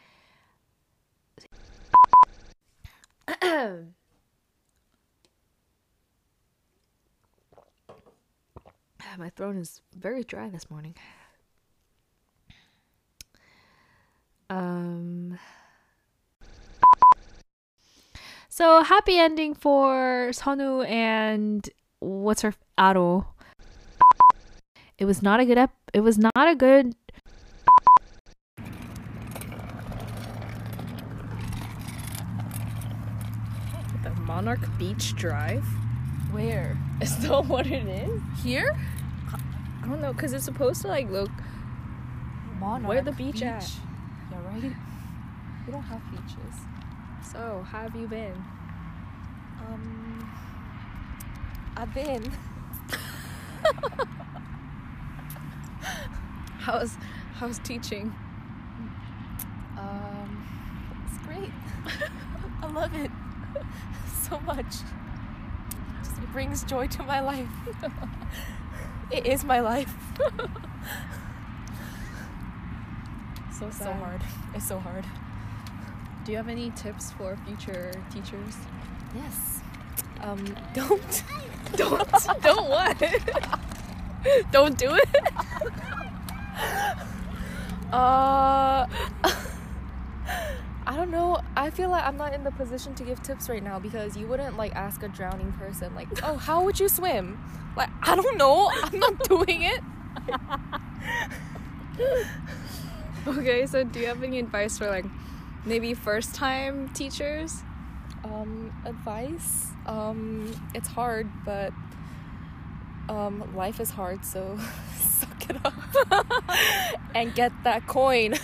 My 9.19 9.31
throat 9.31 9.57
is 9.57 9.81
very 9.97 10.25
dry 10.25 10.51
this 10.51 10.71
morning. 10.71 10.95
Um 14.51 15.39
so 18.49 18.83
happy 18.83 19.19
ending 19.19 19.55
for 19.55 20.29
Sunwoo 20.33 20.87
and 20.89 21.69
what's 22.01 22.43
her 22.43 22.55
Aro. 22.79 23.27
It 24.99 25.07
was 25.07 25.23
not 25.23 25.41
a 25.41 25.47
good 25.47 25.59
ep- 25.59 25.91
it 25.95 26.01
was 26.01 26.19
not 26.19 26.33
a 26.37 26.55
good 26.55 26.95
The 34.03 34.11
Monarch 34.27 34.61
Beach 34.79 35.17
Drive? 35.17 35.65
Where? 36.31 36.77
Is 37.01 37.17
that 37.27 37.47
what 37.47 37.67
it 37.67 37.87
is? 37.87 38.21
Here? 38.43 38.77
I 39.87 39.89
don't 39.89 40.01
know, 40.01 40.13
cause 40.15 40.33
it's 40.33 40.45
supposed 40.45 40.83
to 40.83 40.89
like 40.89 41.09
look 41.09 41.31
Monarch 42.59 42.89
where 42.89 43.03
the 43.03 43.13
beach, 43.13 43.41
at. 43.41 43.71
Yeah, 44.33 44.39
right. 44.49 44.73
We 45.65 45.73
don't 45.73 45.83
have 45.83 46.03
beaches. 46.11 46.57
So, 47.31 47.65
how 47.71 47.83
have 47.83 47.95
you 47.95 48.09
been? 48.09 48.35
Um, 49.61 50.29
I've 51.77 51.95
been. 51.95 52.33
How's 56.59 56.97
how's 57.35 57.61
teaching? 57.61 58.13
Um, 59.79 60.49
it's 61.07 61.19
great. 61.25 61.53
I 62.63 62.67
love 62.67 62.93
it 62.93 63.13
so 64.29 64.41
much. 64.41 64.67
Just, 66.03 66.19
it 66.19 66.33
brings 66.33 66.65
joy 66.65 66.89
to 66.89 67.05
my 67.05 67.21
life. 67.21 67.47
It 69.11 69.27
is 69.27 69.45
my 69.45 69.61
life. 69.61 69.95
So 73.59 73.71
so 73.71 73.91
hard. 73.93 74.21
It's 74.55 74.69
so 74.69 74.79
hard. 74.79 75.05
Do 76.25 76.33
you 76.33 76.37
have 76.37 76.49
any 76.49 76.71
tips 76.73 77.13
for 77.13 77.39
future 77.47 77.91
teachers? 78.13 78.55
Yes. 79.15 79.61
Um, 80.21 80.45
don't. 80.75 81.25
Don't 81.75 82.13
don't 82.43 82.69
what? 82.69 83.03
don't 84.53 84.77
do 84.77 84.95
it. 84.95 85.09
Uh, 87.93 88.87
I 90.97 91.01
don't 91.01 91.11
know. 91.11 91.39
I 91.55 91.69
feel 91.69 91.91
like 91.91 92.05
I'm 92.05 92.17
not 92.17 92.33
in 92.33 92.43
the 92.43 92.51
position 92.53 92.95
to 92.95 93.05
give 93.05 93.23
tips 93.23 93.51
right 93.51 93.63
now 93.63 93.79
because 93.79 94.17
you 94.17 94.27
wouldn't 94.27 94.57
like 94.57 94.75
ask 94.75 95.03
a 95.03 95.09
drowning 95.09 95.53
person 95.53 95.95
like, 95.95 96.09
"Oh, 96.23 96.39
how 96.39 96.65
would 96.65 96.81
you 96.81 96.89
swim?" 96.89 97.39
Like, 97.77 97.91
I 98.03 98.17
don't 98.17 98.39
know. 98.39 98.71
I'm 98.83 98.99
not 98.99 99.23
doing 99.25 99.63
it. 99.63 99.81
Okay, 103.27 103.67
so 103.67 103.83
do 103.83 103.99
you 103.99 104.07
have 104.07 104.23
any 104.23 104.39
advice 104.39 104.79
for 104.79 104.89
like 104.89 105.05
maybe 105.65 105.95
first 105.95 106.35
time 106.35 106.89
teachers? 106.91 107.63
Um, 108.23 108.73
advice. 108.85 109.67
Um, 109.85 110.55
it's 110.75 110.87
hard, 110.87 111.29
but 111.45 111.73
um, 113.09 113.53
life 113.57 113.81
is 113.81 113.91
hard, 113.91 114.25
so 114.25 114.57
suck 114.97 115.51
it 115.51 115.57
up 115.65 115.75
and 117.17 117.35
get 117.35 117.51
that 117.65 117.89
coin. 117.89 118.37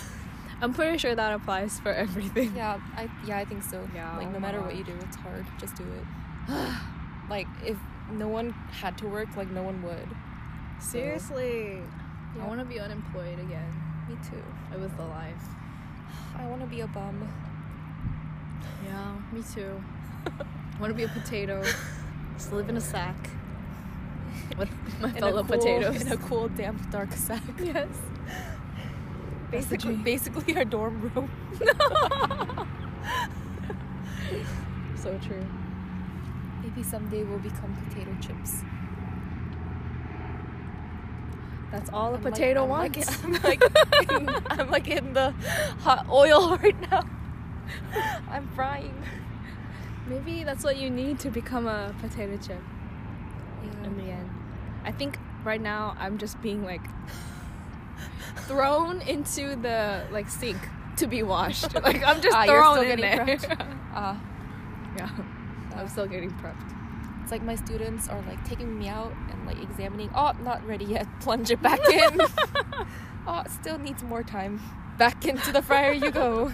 I'm 0.63 0.73
pretty 0.73 0.97
sure 0.97 1.15
that 1.15 1.33
applies 1.35 1.79
for 1.81 1.93
everything. 1.93 2.55
Yeah, 2.57 2.79
I 2.97 3.11
yeah, 3.27 3.39
I 3.39 3.45
think 3.45 3.63
so. 3.65 3.87
Yeah, 3.95 4.17
like 4.17 4.31
no 4.33 4.39
matter 4.39 4.61
what 4.61 4.77
you 4.77 4.85
do, 4.85 4.95
it's 5.03 5.17
hard. 5.17 5.45
Just 5.61 5.75
do 5.75 5.83
it. 5.85 6.73
like 7.31 7.49
if 7.67 7.77
no 8.13 8.29
one 8.29 8.51
had 8.71 8.97
to 8.99 9.07
work, 9.09 9.29
like 9.37 9.51
no 9.51 9.63
one 9.65 9.83
would. 9.83 10.09
So, 10.81 10.93
Seriously. 10.99 11.79
Yeah. 12.37 12.45
I 12.45 12.47
want 12.49 12.61
to 12.61 12.65
be 12.65 12.79
unemployed 12.81 13.39
again. 13.39 13.73
Me 14.09 14.17
too. 14.31 14.43
It 14.75 14.81
was 14.81 14.93
the 14.93 15.05
life. 15.05 15.43
I 16.39 16.47
want 16.47 16.61
to 16.63 16.67
be 16.67 16.81
a 16.81 16.87
bum. 16.87 17.29
Yeah, 18.87 19.17
me 19.33 19.43
too. 19.55 19.83
I 20.27 20.81
want 20.81 20.91
to 20.91 20.95
be 20.95 21.03
a 21.05 21.09
potato. 21.09 21.63
Just 22.37 22.53
live 22.53 22.69
in 22.69 22.77
a 22.77 22.81
sack 22.81 23.17
with 24.59 24.71
my 25.01 25.09
In 25.11 25.17
a 25.17 25.21
fellow 25.21 25.43
cool- 25.45 25.59
potatoes. 25.59 26.01
in 26.03 26.13
a 26.13 26.17
cool, 26.17 26.49
damp, 26.49 26.91
dark 26.91 27.13
sack. 27.13 27.43
yes. 27.63 27.89
Basically, 29.53 29.97
basically 29.97 30.57
our 30.57 30.65
dorm 30.65 31.01
room. 31.15 31.31
So 34.97 35.19
true. 35.19 35.45
Maybe 36.63 36.83
someday 36.85 37.25
we'll 37.25 37.41
become 37.41 37.75
potato 37.89 38.15
chips. 38.21 38.63
That's 41.73 41.91
all 41.91 42.13
a 42.15 42.19
I'm 42.19 42.23
like- 42.23 42.33
potato 42.35 42.63
I'm 42.63 42.69
like- 42.71 42.97
wants. 42.97 43.25
I'm 43.25 43.33
like, 43.43 43.63
in, 44.11 44.29
I'm 44.51 44.71
like 44.71 44.89
in 44.89 45.13
the 45.13 45.33
hot 45.81 46.07
oil 46.09 46.57
right 46.63 46.91
now. 46.91 47.03
I'm 48.31 48.47
frying. 48.55 48.95
Maybe 50.07 50.45
that's 50.45 50.63
what 50.63 50.77
you 50.77 50.89
need 50.89 51.19
to 51.21 51.31
become 51.31 51.67
a 51.67 51.93
potato 52.01 52.37
chip 52.37 52.63
Yeah. 53.65 53.85
in 53.87 53.97
the 53.97 54.05
end. 54.05 54.31
I 54.85 54.93
think 54.93 55.19
right 55.45 55.61
now 55.61 55.97
I'm 55.99 56.17
just 56.17 56.41
being 56.43 56.65
like 56.65 56.83
thrown 58.47 59.01
into 59.03 59.57
the 59.57 60.05
like 60.11 60.29
sink 60.29 60.59
to 60.97 61.07
be 61.07 61.23
washed. 61.23 61.75
Like 61.75 62.03
I'm 62.05 62.21
just 62.21 62.37
Ah, 62.37 62.45
thrown 62.47 62.75
still 62.77 62.91
in 62.91 62.97
getting 62.99 63.27
there. 63.27 63.37
prepped. 63.37 63.77
Ah, 63.95 64.19
yeah, 64.97 65.11
I'm 65.77 65.89
still 65.89 66.07
getting 66.07 66.31
prepped. 66.31 66.73
it's 67.23 67.31
like 67.31 67.43
my 67.43 67.55
students 67.57 68.09
are 68.09 68.21
like 68.23 68.43
taking 68.45 68.79
me 68.79 68.89
out 68.89 69.13
and 69.31 69.47
like 69.47 69.63
examining. 69.63 70.11
Oh, 70.15 70.33
not 70.43 70.67
ready 70.67 70.85
yet. 70.87 71.07
Plunge 71.21 71.51
it 71.51 71.61
back 71.63 71.81
in. 71.89 72.21
oh, 73.27 73.43
still 73.61 73.79
needs 73.79 74.03
more 74.03 74.23
time. 74.23 74.61
Back 74.99 75.25
into 75.27 75.53
the 75.53 75.63
fryer 75.63 75.93
you 75.93 76.11
go. 76.11 76.53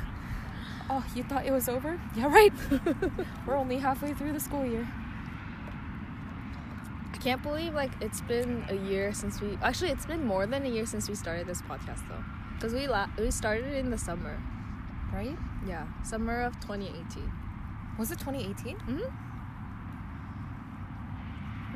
Oh, 0.90 1.04
you 1.14 1.22
thought 1.22 1.44
it 1.46 1.50
was 1.52 1.68
over? 1.68 2.00
Yeah, 2.16 2.26
right. 2.32 2.52
We're 3.46 3.56
only 3.56 3.76
halfway 3.78 4.14
through 4.14 4.32
the 4.32 4.40
school 4.40 4.64
year. 4.64 4.88
I 7.18 7.20
can't 7.20 7.42
believe 7.42 7.74
like 7.74 7.90
it's 8.00 8.20
been 8.20 8.64
a 8.68 8.74
year 8.76 9.12
since 9.12 9.40
we 9.40 9.58
actually 9.60 9.90
it's 9.90 10.06
been 10.06 10.24
more 10.24 10.46
than 10.46 10.64
a 10.64 10.68
year 10.68 10.86
since 10.86 11.08
we 11.08 11.16
started 11.16 11.48
this 11.48 11.60
podcast 11.62 12.06
though, 12.08 12.22
because 12.54 12.72
we 12.72 12.86
la- 12.86 13.08
we 13.18 13.32
started 13.32 13.74
in 13.74 13.90
the 13.90 13.98
summer. 13.98 14.40
Right? 15.12 15.36
Yeah, 15.66 15.86
summer 16.04 16.42
of 16.42 16.60
2018. 16.60 17.32
Was 17.98 18.12
it 18.12 18.20
2018? 18.20 18.76
Mm-hmm. 18.76 19.00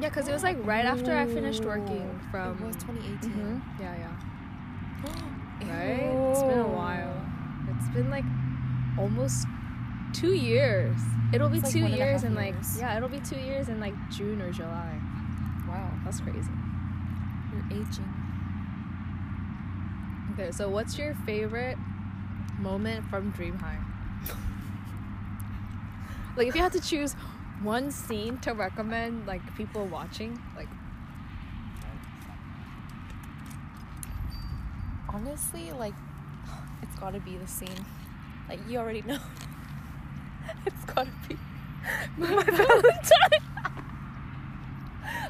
Yeah, 0.00 0.08
because 0.10 0.28
it 0.28 0.32
was 0.32 0.44
like 0.44 0.58
right 0.64 0.84
after 0.84 1.12
I 1.12 1.26
finished 1.26 1.64
working 1.64 2.20
from. 2.30 2.62
It 2.62 2.66
was 2.66 2.76
2018. 2.76 3.30
Mhm. 3.32 3.62
Yeah, 3.80 3.96
yeah. 3.98 4.14
Right? 5.68 6.30
It's 6.30 6.42
been 6.42 6.58
a 6.58 6.68
while. 6.68 7.16
It's 7.70 7.88
been 7.88 8.10
like 8.10 8.24
almost 8.96 9.46
two 10.12 10.34
years. 10.34 10.96
It'll 11.32 11.48
be 11.48 11.58
It's 11.58 11.64
like 11.64 11.72
two 11.72 11.84
and 11.84 11.94
years 11.94 12.22
in 12.22 12.34
like 12.36 12.54
yeah, 12.78 12.96
it'll 12.96 13.08
be 13.08 13.20
two 13.20 13.38
years 13.38 13.68
in 13.68 13.80
like 13.80 13.94
June 14.10 14.40
or 14.40 14.52
July. 14.52 15.00
That's 16.12 16.24
crazy. 16.24 16.50
you're 17.50 17.80
aging. 17.80 18.14
Okay, 20.34 20.50
so 20.50 20.68
what's 20.68 20.98
your 20.98 21.14
favorite 21.24 21.78
moment 22.58 23.08
from 23.08 23.30
Dream 23.30 23.58
High? 23.58 23.78
like 26.36 26.48
if 26.48 26.54
you 26.54 26.60
had 26.60 26.72
to 26.72 26.80
choose 26.82 27.14
one 27.62 27.90
scene 27.90 28.36
to 28.40 28.52
recommend 28.52 29.26
like 29.26 29.40
people 29.56 29.86
watching, 29.86 30.38
like 30.54 30.68
Honestly, 35.08 35.72
like, 35.72 35.94
it's 36.82 36.94
gotta 36.96 37.20
be 37.20 37.38
the 37.38 37.46
scene. 37.46 37.86
Like, 38.50 38.60
you 38.68 38.78
already 38.78 39.00
know. 39.00 39.18
it's 40.66 40.84
gotta 40.84 41.10
be 41.26 41.38
my 42.18 42.42
Valentine. 42.42 43.51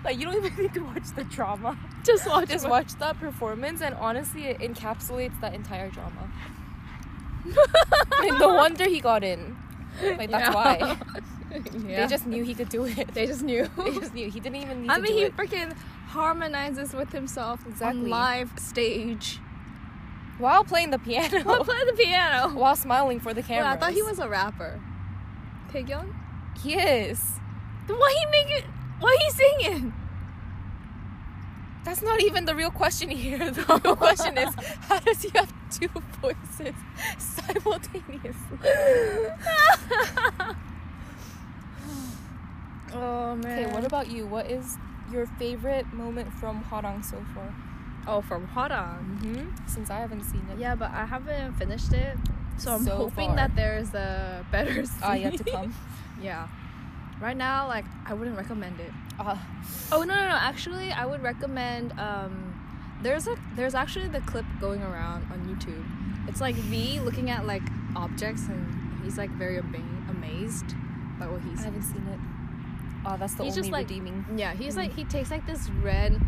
Like, 0.05 0.19
you 0.19 0.25
don't 0.27 0.37
even 0.45 0.57
need 0.63 0.75
to 0.75 0.81
watch 0.81 1.11
the 1.15 1.25
drama. 1.25 1.79
just 2.05 2.27
watch 2.27 2.49
Just 2.49 2.69
watch 2.69 2.95
that 2.97 3.19
performance, 3.21 3.81
and 3.83 3.95
honestly, 3.95 4.45
it 4.47 4.59
encapsulates 4.59 5.41
that 5.41 5.55
entire 5.55 5.91
drama. 5.91 6.31
Like, 8.21 8.39
no 8.39 8.49
wonder 8.55 8.85
he 8.89 9.01
got 9.01 9.25
in. 9.25 9.57
Like, 10.03 10.31
that's 10.31 10.49
Yeah. 10.49 10.55
why. 10.55 10.97
yeah. 11.87 12.03
They 12.03 12.07
just 12.09 12.27
knew 12.27 12.43
he 12.45 12.55
could 12.55 12.69
do 12.69 12.85
it. 12.85 13.13
they 13.15 13.27
just 13.27 13.43
knew. 13.43 13.69
They 13.77 13.91
just 13.99 14.15
knew. 14.15 14.31
He 14.31 14.41
didn't 14.41 14.57
even 14.63 14.83
need 14.83 14.91
I 14.91 14.99
mean, 14.99 15.13
he 15.13 15.23
it. 15.25 15.37
freaking 15.37 15.77
harmonizes 16.07 16.93
with 16.95 17.11
himself 17.13 17.65
exactly. 17.67 18.03
on 18.05 18.09
live 18.11 18.51
stage 18.59 19.39
While 20.39 20.65
playing 20.65 20.91
the 20.91 20.99
piano. 20.99 21.43
while 21.45 21.65
playing 21.65 21.87
the 21.87 21.93
piano. 21.95 22.55
while 22.55 22.77
smiling 22.77 23.21
for 23.21 23.35
the 23.35 23.43
camera. 23.43 23.71
I 23.73 23.77
thought 23.77 23.93
he 23.93 24.03
was 24.03 24.19
a 24.19 24.29
rapper. 24.29 24.81
Taecyeon? 25.73 26.15
He 26.63 26.75
is. 26.75 27.39
Why 27.87 28.15
he 28.19 28.27
make 28.31 28.59
it? 28.59 28.65
Why 29.03 29.17
you 29.21 29.31
singing? 29.43 29.93
That's 31.85 32.01
not 32.03 32.23
even 32.23 32.45
the 32.47 32.55
real 32.55 32.71
question 32.71 33.11
here. 33.11 33.51
The 33.59 33.81
real 33.85 33.97
question 34.07 34.39
is 34.39 34.55
how 34.89 34.99
does 35.01 35.21
he 35.23 35.31
have 35.35 35.53
two 35.71 35.91
voices 36.23 36.75
simultaneously? 37.19 38.59
Oh 42.95 43.35
man. 43.37 43.65
Okay, 43.65 43.73
what 43.75 43.85
about 43.85 44.11
you? 44.11 44.27
What 44.27 44.51
is 44.51 44.77
your 45.11 45.27
favorite 45.39 45.91
moment 45.93 46.33
from 46.35 46.63
Hwarang 46.65 47.03
so 47.05 47.17
far? 47.35 47.49
Oh, 48.07 48.21
from 48.21 48.47
Hwarang. 48.49 49.01
Mm-hmm. 49.23 49.67
Since 49.67 49.89
I 49.91 49.99
haven't 50.01 50.25
seen 50.25 50.45
it. 50.53 50.59
Yeah, 50.59 50.75
but 50.75 50.91
I 50.91 51.07
haven't 51.07 51.55
finished 51.55 51.93
it, 51.93 52.17
so 52.59 52.75
I'm 52.75 52.85
So 52.85 52.97
hoping 52.97 53.29
far. 53.29 53.37
that 53.37 53.57
there's 53.57 53.95
a 53.95 54.45
better. 54.51 54.85
Ah, 55.03 55.15
yet 55.15 55.37
to 55.39 55.45
come. 55.45 55.75
yeah. 56.21 56.49
Right 57.23 57.37
now, 57.37 57.69
like 57.69 57.85
I 58.05 58.15
wouldn't 58.15 58.37
recommend 58.37 58.81
it. 58.81 58.91
Ah, 59.21 59.41
Oh 59.93 60.01
no 60.03 60.15
no 60.15 60.29
no! 60.29 60.35
Actually, 60.51 60.91
I 60.91 61.07
would 61.07 61.23
recommend. 61.23 61.93
Um, 61.99 62.35
there's 63.03 63.29
a 63.29 63.37
there's 63.55 63.75
actually 63.77 64.09
the 64.09 64.21
clip 64.23 64.45
going 64.61 64.83
around 64.83 65.31
on 65.33 65.39
YouTube. 65.47 65.85
It's 66.29 66.41
like 66.41 66.57
V 66.57 66.99
looking 67.01 67.31
at 67.31 67.47
like 67.47 67.63
objects 67.95 68.49
and 68.49 69.01
he's 69.05 69.17
like 69.19 69.31
very 69.31 69.59
ama- 69.59 70.05
amazed 70.11 70.75
by 71.21 71.27
what 71.29 71.41
he's. 71.43 71.61
I 71.61 71.65
haven't 71.67 71.83
seen 71.83 72.05
it. 72.09 72.19
Oh, 73.07 73.17
that's 73.17 73.35
the 73.35 73.45
He's 73.45 73.53
only 73.55 73.63
just 73.63 73.73
like- 73.73 73.89
redeeming. 73.89 74.25
Yeah, 74.37 74.53
he's 74.55 74.77
like 74.77 74.93
he 74.93 75.05
takes 75.05 75.31
like 75.31 75.47
this 75.47 75.69
red 75.83 76.21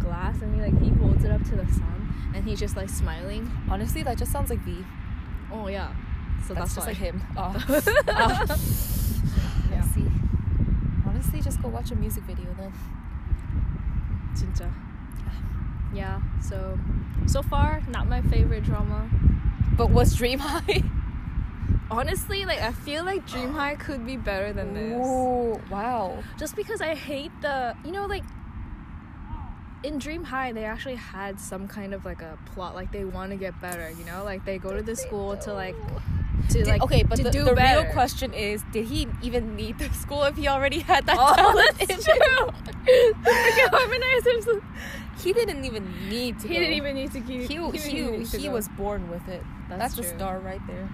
glass 0.00 0.40
and 0.40 0.54
he 0.54 0.60
like 0.62 0.78
he 0.82 0.88
holds 0.98 1.24
it 1.24 1.30
up 1.30 1.42
to 1.44 1.56
the 1.56 1.66
sun 1.72 2.30
and 2.34 2.44
he's 2.44 2.58
just 2.60 2.74
like 2.76 2.88
smiling. 2.88 3.50
Honestly, 3.70 4.02
that 4.02 4.16
just 4.16 4.32
sounds 4.32 4.48
like 4.50 4.60
V. 4.60 4.84
Oh 5.52 5.68
yeah, 5.68 5.92
so 6.46 6.54
That's, 6.54 6.74
that's, 6.74 6.74
just 6.74 6.86
why. 6.86 6.92
like 6.92 6.96
him. 6.96 7.22
Ah. 7.36 7.66
Ah. 8.08 8.56
Yeah. 11.32 11.36
I 11.36 11.36
see. 11.36 11.36
Honestly, 11.36 11.50
just 11.50 11.62
go 11.62 11.68
watch 11.68 11.90
a 11.90 11.96
music 11.96 12.24
video 12.24 12.54
then. 12.56 12.72
진짜. 14.34 14.70
Yeah. 15.94 16.20
So 16.40 16.78
so 17.26 17.42
far, 17.42 17.82
not 17.88 18.08
my 18.08 18.20
favorite 18.22 18.64
drama. 18.64 19.10
But 19.76 19.90
what's 19.90 20.14
Dream 20.14 20.38
High? 20.38 20.82
Honestly, 21.90 22.44
like 22.44 22.60
I 22.60 22.72
feel 22.72 23.04
like 23.04 23.26
Dream 23.26 23.54
High 23.54 23.76
could 23.76 24.06
be 24.06 24.16
better 24.16 24.52
than 24.52 24.74
this. 24.74 25.06
Ooh, 25.06 25.60
wow. 25.70 26.22
Just 26.38 26.56
because 26.56 26.80
I 26.80 26.94
hate 26.94 27.32
the, 27.40 27.74
you 27.84 27.92
know, 27.92 28.06
like 28.06 28.24
in 29.84 29.98
Dream 29.98 30.24
High, 30.24 30.52
they 30.52 30.64
actually 30.64 30.96
had 30.96 31.40
some 31.40 31.68
kind 31.68 31.94
of 31.94 32.04
like 32.04 32.22
a 32.22 32.38
plot, 32.46 32.74
like 32.74 32.92
they 32.92 33.04
want 33.04 33.30
to 33.30 33.36
get 33.36 33.60
better. 33.60 33.90
You 33.90 34.04
know, 34.04 34.24
like 34.24 34.44
they 34.44 34.58
go 34.58 34.76
to 34.76 34.82
the 34.82 34.96
school 34.96 35.36
to 35.38 35.52
like 35.52 35.76
to 36.48 36.58
Did- 36.58 36.66
like 36.66 36.82
okay, 36.82 37.02
but 37.02 37.18
the, 37.22 37.30
the 37.30 37.54
real 37.54 37.84
question 37.92 38.32
is, 38.32 38.62
did 38.72 38.86
he 38.86 39.06
even 39.22 39.54
need 39.56 39.78
the 39.78 39.88
school 39.94 40.24
if 40.24 40.36
he 40.36 40.48
already 40.48 40.80
had 40.80 41.06
that 41.06 41.16
Oh, 41.18 41.34
talent? 41.34 41.78
that's 41.78 42.04
true. 42.04 42.50
He 45.18 45.32
didn't 45.32 45.64
even 45.64 46.08
need 46.08 46.38
to. 46.40 46.48
He 46.48 46.54
go. 46.54 46.60
didn't 46.60 46.76
even 46.76 46.94
need 46.94 47.10
to 47.12 47.20
keep. 47.20 47.48
He 47.50 47.56
he, 47.56 48.24
to 48.24 48.38
he 48.38 48.48
was 48.48 48.68
born 48.68 49.10
with 49.10 49.26
it. 49.28 49.42
That's 49.68 49.96
That's, 49.96 50.12
a 50.12 50.16
star 50.16 50.38
right 50.38 50.64
there. 50.68 50.88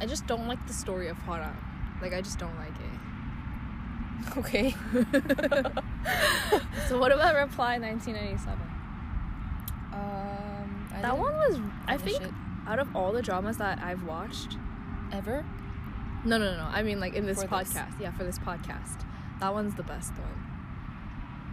I 0.00 0.06
just 0.06 0.24
don't 0.28 0.46
like 0.46 0.64
the 0.68 0.72
story 0.72 1.08
of 1.08 1.18
Hara. 1.18 1.52
Like 2.00 2.14
I 2.14 2.20
just 2.20 2.38
don't 2.38 2.54
like 2.56 2.70
it. 2.70 4.36
Okay. 4.38 4.74
So 6.88 6.98
what 6.98 7.12
about 7.12 7.34
Reply 7.34 7.78
1997? 7.78 8.58
Um, 9.92 10.88
I 10.94 11.02
That 11.02 11.18
one 11.18 11.34
was, 11.34 11.58
I 11.86 11.96
think, 11.98 12.22
it. 12.22 12.30
Out 12.68 12.78
of 12.78 12.94
all 12.94 13.10
the 13.12 13.22
dramas 13.22 13.56
that 13.56 13.80
I've 13.82 14.04
watched. 14.04 14.56
ever. 15.12 15.44
No, 16.24 16.36
no, 16.36 16.50
no, 16.52 16.56
no. 16.58 16.64
I 16.70 16.82
mean, 16.82 17.00
like 17.00 17.14
in 17.14 17.26
this 17.26 17.42
For 17.42 17.48
this. 17.48 17.72
podcast. 17.72 17.98
Yeah, 18.00 18.12
for 18.12 18.24
this 18.24 18.38
podcast. 18.38 19.04
That 19.40 19.52
one's 19.54 19.74
the 19.74 19.82
best 19.84 20.12
one. 20.12 20.44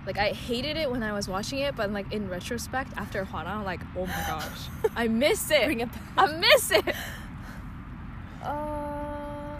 Like 0.06 0.17
I 0.17 0.30
hated 0.30 0.75
it 0.78 0.91
when 0.91 1.01
I 1.04 1.13
was 1.13 1.28
watching 1.28 1.60
it, 1.60 1.75
but 1.75 1.91
like 1.91 2.12
in 2.12 2.30
retrospect, 2.30 2.91
after 2.97 3.23
Hana, 3.23 3.49
I'm 3.49 3.63
like, 3.63 3.82
oh 3.97 4.06
my 4.06 4.23
gosh, 4.28 4.67
I 4.95 5.08
miss 5.08 5.49
it. 5.49 5.65
Bring 5.65 5.80
it 5.80 5.89
back. 5.91 6.01
I 6.17 6.25
miss 6.38 6.69
it. 6.71 6.95
Uh, 8.43 9.58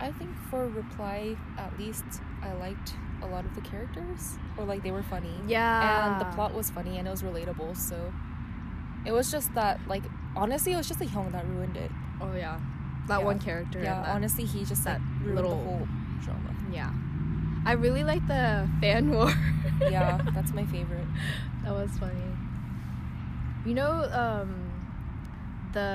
I 0.00 0.12
think 0.18 0.30
for 0.50 0.68
reply, 0.68 1.36
at 1.56 1.78
least 1.78 2.04
I 2.42 2.52
liked 2.54 2.94
a 3.22 3.26
lot 3.26 3.44
of 3.44 3.54
the 3.54 3.60
characters, 3.62 4.36
or 4.56 4.64
like 4.64 4.82
they 4.82 4.90
were 4.90 5.02
funny. 5.02 5.34
Yeah. 5.46 6.12
and 6.12 6.20
the 6.20 6.26
plot 6.34 6.52
was 6.54 6.70
funny 6.70 6.98
and 6.98 7.08
it 7.08 7.10
was 7.10 7.22
relatable. 7.22 7.76
So 7.76 8.12
it 9.08 9.12
was 9.12 9.30
just 9.30 9.48
that, 9.54 9.80
like, 9.88 10.04
honestly, 10.36 10.72
it 10.74 10.76
was 10.76 10.86
just 10.88 11.00
the 11.00 11.06
Hyung 11.06 11.32
that 11.32 11.44
ruined 11.46 11.76
it. 11.76 11.90
Oh 12.20 12.34
yeah, 12.34 12.58
that 13.08 13.20
Yeah. 13.20 13.24
one 13.30 13.38
character. 13.38 13.80
Yeah, 13.82 14.04
honestly, 14.14 14.44
he 14.44 14.64
just 14.64 14.84
that 14.84 15.00
like 15.24 15.34
little- 15.36 15.50
the 15.56 15.64
whole 15.68 15.88
drama. 16.24 16.50
Yeah. 16.70 16.92
I 17.64 17.72
really 17.72 18.04
like 18.04 18.24
the 18.28 18.68
fan 18.80 19.10
war. 19.14 19.30
yeah, 19.96 20.18
that's 20.34 20.52
my 20.52 20.64
favorite. 20.66 21.06
That 21.64 21.72
was 21.74 21.90
funny. 21.98 22.32
You 23.66 23.74
know, 23.74 23.94
um, 24.24 24.50
the 25.72 25.90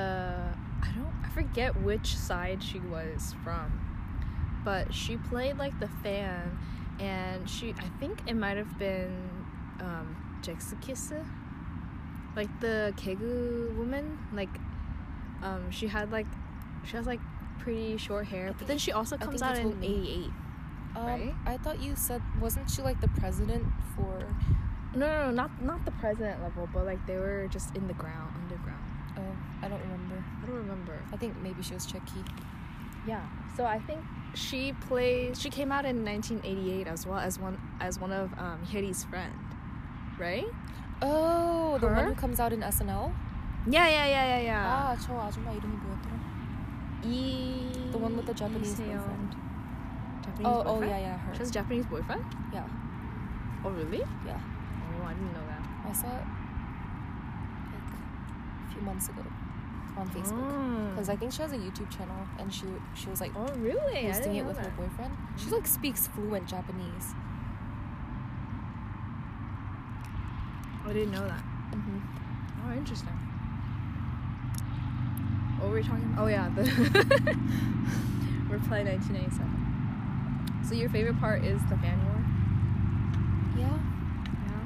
I 0.82 0.88
don't 0.96 1.12
I 1.24 1.28
forget 1.30 1.70
which 1.82 2.16
side 2.16 2.62
she 2.62 2.78
was 2.78 3.34
from, 3.42 3.68
but 4.64 4.92
she 4.94 5.16
played 5.16 5.56
like 5.58 5.78
the 5.80 5.88
fan, 6.02 6.58
and 7.00 7.48
she 7.48 7.74
I 7.86 7.88
think 8.00 8.22
it 8.26 8.36
might 8.36 8.56
have 8.56 8.78
been 8.78 9.12
um, 9.80 10.06
Sechs 10.42 10.72
Kies, 10.82 11.12
like 12.36 12.60
the 12.60 12.92
Kegu 12.96 13.76
woman. 13.76 14.18
Like, 14.32 14.50
um, 15.42 15.70
she 15.70 15.86
had 15.86 16.10
like 16.10 16.26
she 16.84 16.96
has 16.96 17.06
like 17.06 17.20
pretty 17.58 17.96
short 17.96 18.26
hair, 18.26 18.54
but 18.56 18.66
then 18.66 18.78
she 18.78 18.92
also 18.92 19.16
comes 19.16 19.42
out 19.42 19.58
in 19.58 19.82
'88. 19.82 20.30
Um, 20.96 21.06
Right? 21.06 21.34
I 21.46 21.56
thought 21.56 21.82
you 21.82 21.96
said 21.96 22.22
wasn't 22.40 22.70
she 22.70 22.82
like 22.82 23.00
the 23.00 23.08
president 23.08 23.64
for? 23.96 24.24
No, 24.94 25.06
no, 25.06 25.24
no, 25.26 25.30
not 25.30 25.62
not 25.62 25.84
the 25.84 25.90
president 25.92 26.42
level, 26.42 26.68
but 26.72 26.84
like 26.86 27.04
they 27.06 27.16
were 27.16 27.48
just 27.50 27.74
in 27.74 27.88
the 27.88 27.94
ground, 27.94 28.34
underground. 28.42 28.84
Oh, 29.16 29.36
I 29.62 29.68
don't 29.68 29.80
remember. 29.80 30.24
I 30.42 30.46
don't 30.46 30.56
remember. 30.56 30.98
I 31.12 31.16
think 31.16 31.36
maybe 31.40 31.62
she 31.62 31.74
was 31.74 31.86
Chucky. 31.86 32.22
Yeah. 33.06 33.26
So 33.56 33.64
I 33.64 33.78
think 33.80 34.00
she 34.34 34.72
plays. 34.88 35.40
She 35.40 35.50
came 35.50 35.70
out 35.72 35.84
in 35.84 36.04
1988 36.04 36.86
as 36.86 37.06
well 37.06 37.18
as 37.18 37.38
one 37.38 37.58
as 37.80 37.98
one 37.98 38.12
of 38.12 38.32
um, 38.38 38.64
Hyeri's 38.64 39.04
friend, 39.04 39.34
right? 40.18 40.46
Oh, 41.01 41.77
the 41.79 41.87
Her? 41.87 41.95
one 41.95 42.05
who 42.07 42.15
comes 42.15 42.39
out 42.39 42.51
in 42.53 42.61
SNL. 42.61 43.11
Yeah, 43.67 43.87
yeah, 43.87 44.05
yeah, 44.05 44.25
yeah, 44.25 44.39
yeah. 44.39 44.65
아, 44.67 44.95
저 44.99 45.13
아줌마 45.19 45.51
이름이 45.51 45.75
뭐였더라? 45.77 46.15
Lee. 47.03 47.89
The 47.91 47.97
one 47.97 48.15
with 48.17 48.25
the 48.25 48.33
Japanese 48.33 48.79
Lee 48.79 48.87
Seon. 48.91 48.97
boyfriend. 48.99 49.35
Japanese 50.25 50.45
Oh, 50.47 50.59
oh 50.59 50.63
boyfriend? 50.79 50.89
yeah, 50.91 50.97
yeah, 50.99 51.17
her. 51.17 51.33
She 51.33 51.39
has 51.39 51.49
a 51.49 51.53
Japanese 51.53 51.85
boyfriend. 51.85 52.25
Yeah, 52.53 52.63
Oh 53.63 53.69
really? 53.71 54.03
yeah. 54.25 54.39
Oh, 54.39 55.05
I 55.05 55.13
didn't 55.13 55.33
know 55.33 55.45
that. 55.47 55.63
I 55.87 55.91
saw 55.93 56.07
it 56.07 56.25
like 57.71 57.89
a 58.67 58.73
few 58.73 58.81
months 58.81 59.07
ago 59.09 59.23
on 59.97 60.07
Facebook. 60.09 60.43
Oh. 60.43 60.89
Because 60.91 61.09
I 61.09 61.15
think 61.15 61.31
she 61.31 61.41
has 61.41 61.51
a 61.51 61.57
YouTube 61.57 61.89
channel 61.89 62.27
and 62.39 62.53
she 62.53 62.65
she 62.93 63.09
was 63.09 63.19
like 63.21 63.31
Oh 63.35 63.47
really? 63.57 64.07
I 64.07 64.11
posting 64.11 64.33
didn't 64.33 64.35
it 64.35 64.41
know 64.43 64.47
with 64.49 64.57
her 64.59 64.63
that. 64.71 64.77
boyfriend. 64.77 65.13
She 65.37 65.49
like 65.49 65.67
speaks 65.67 66.07
fluent 66.07 66.47
Japanese. 66.47 67.13
I 70.86 70.92
didn't 70.92 71.12
know 71.12 71.26
that. 71.26 71.42
Mm-hmm. 71.72 71.98
Oh, 72.68 72.72
interesting. 72.76 73.08
What 75.58 75.68
were 75.70 75.76
we 75.76 75.82
talking 75.82 76.04
about? 76.12 76.24
Oh, 76.24 76.26
yeah. 76.28 76.48
The 76.54 76.62
Reply 78.50 78.82
1997. 78.84 80.64
So, 80.68 80.74
your 80.74 80.88
favorite 80.90 81.18
part 81.20 81.42
is 81.44 81.60
the 81.70 81.76
fan 81.78 81.98
war? 82.04 82.20
Yeah. 83.58 83.78
Yeah. 84.46 84.62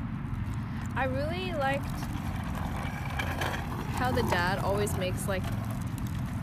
I 0.96 1.04
really 1.04 1.52
liked 1.54 1.86
how 3.96 4.10
the 4.12 4.22
dad 4.24 4.58
always 4.60 4.96
makes, 4.96 5.26
like, 5.28 5.42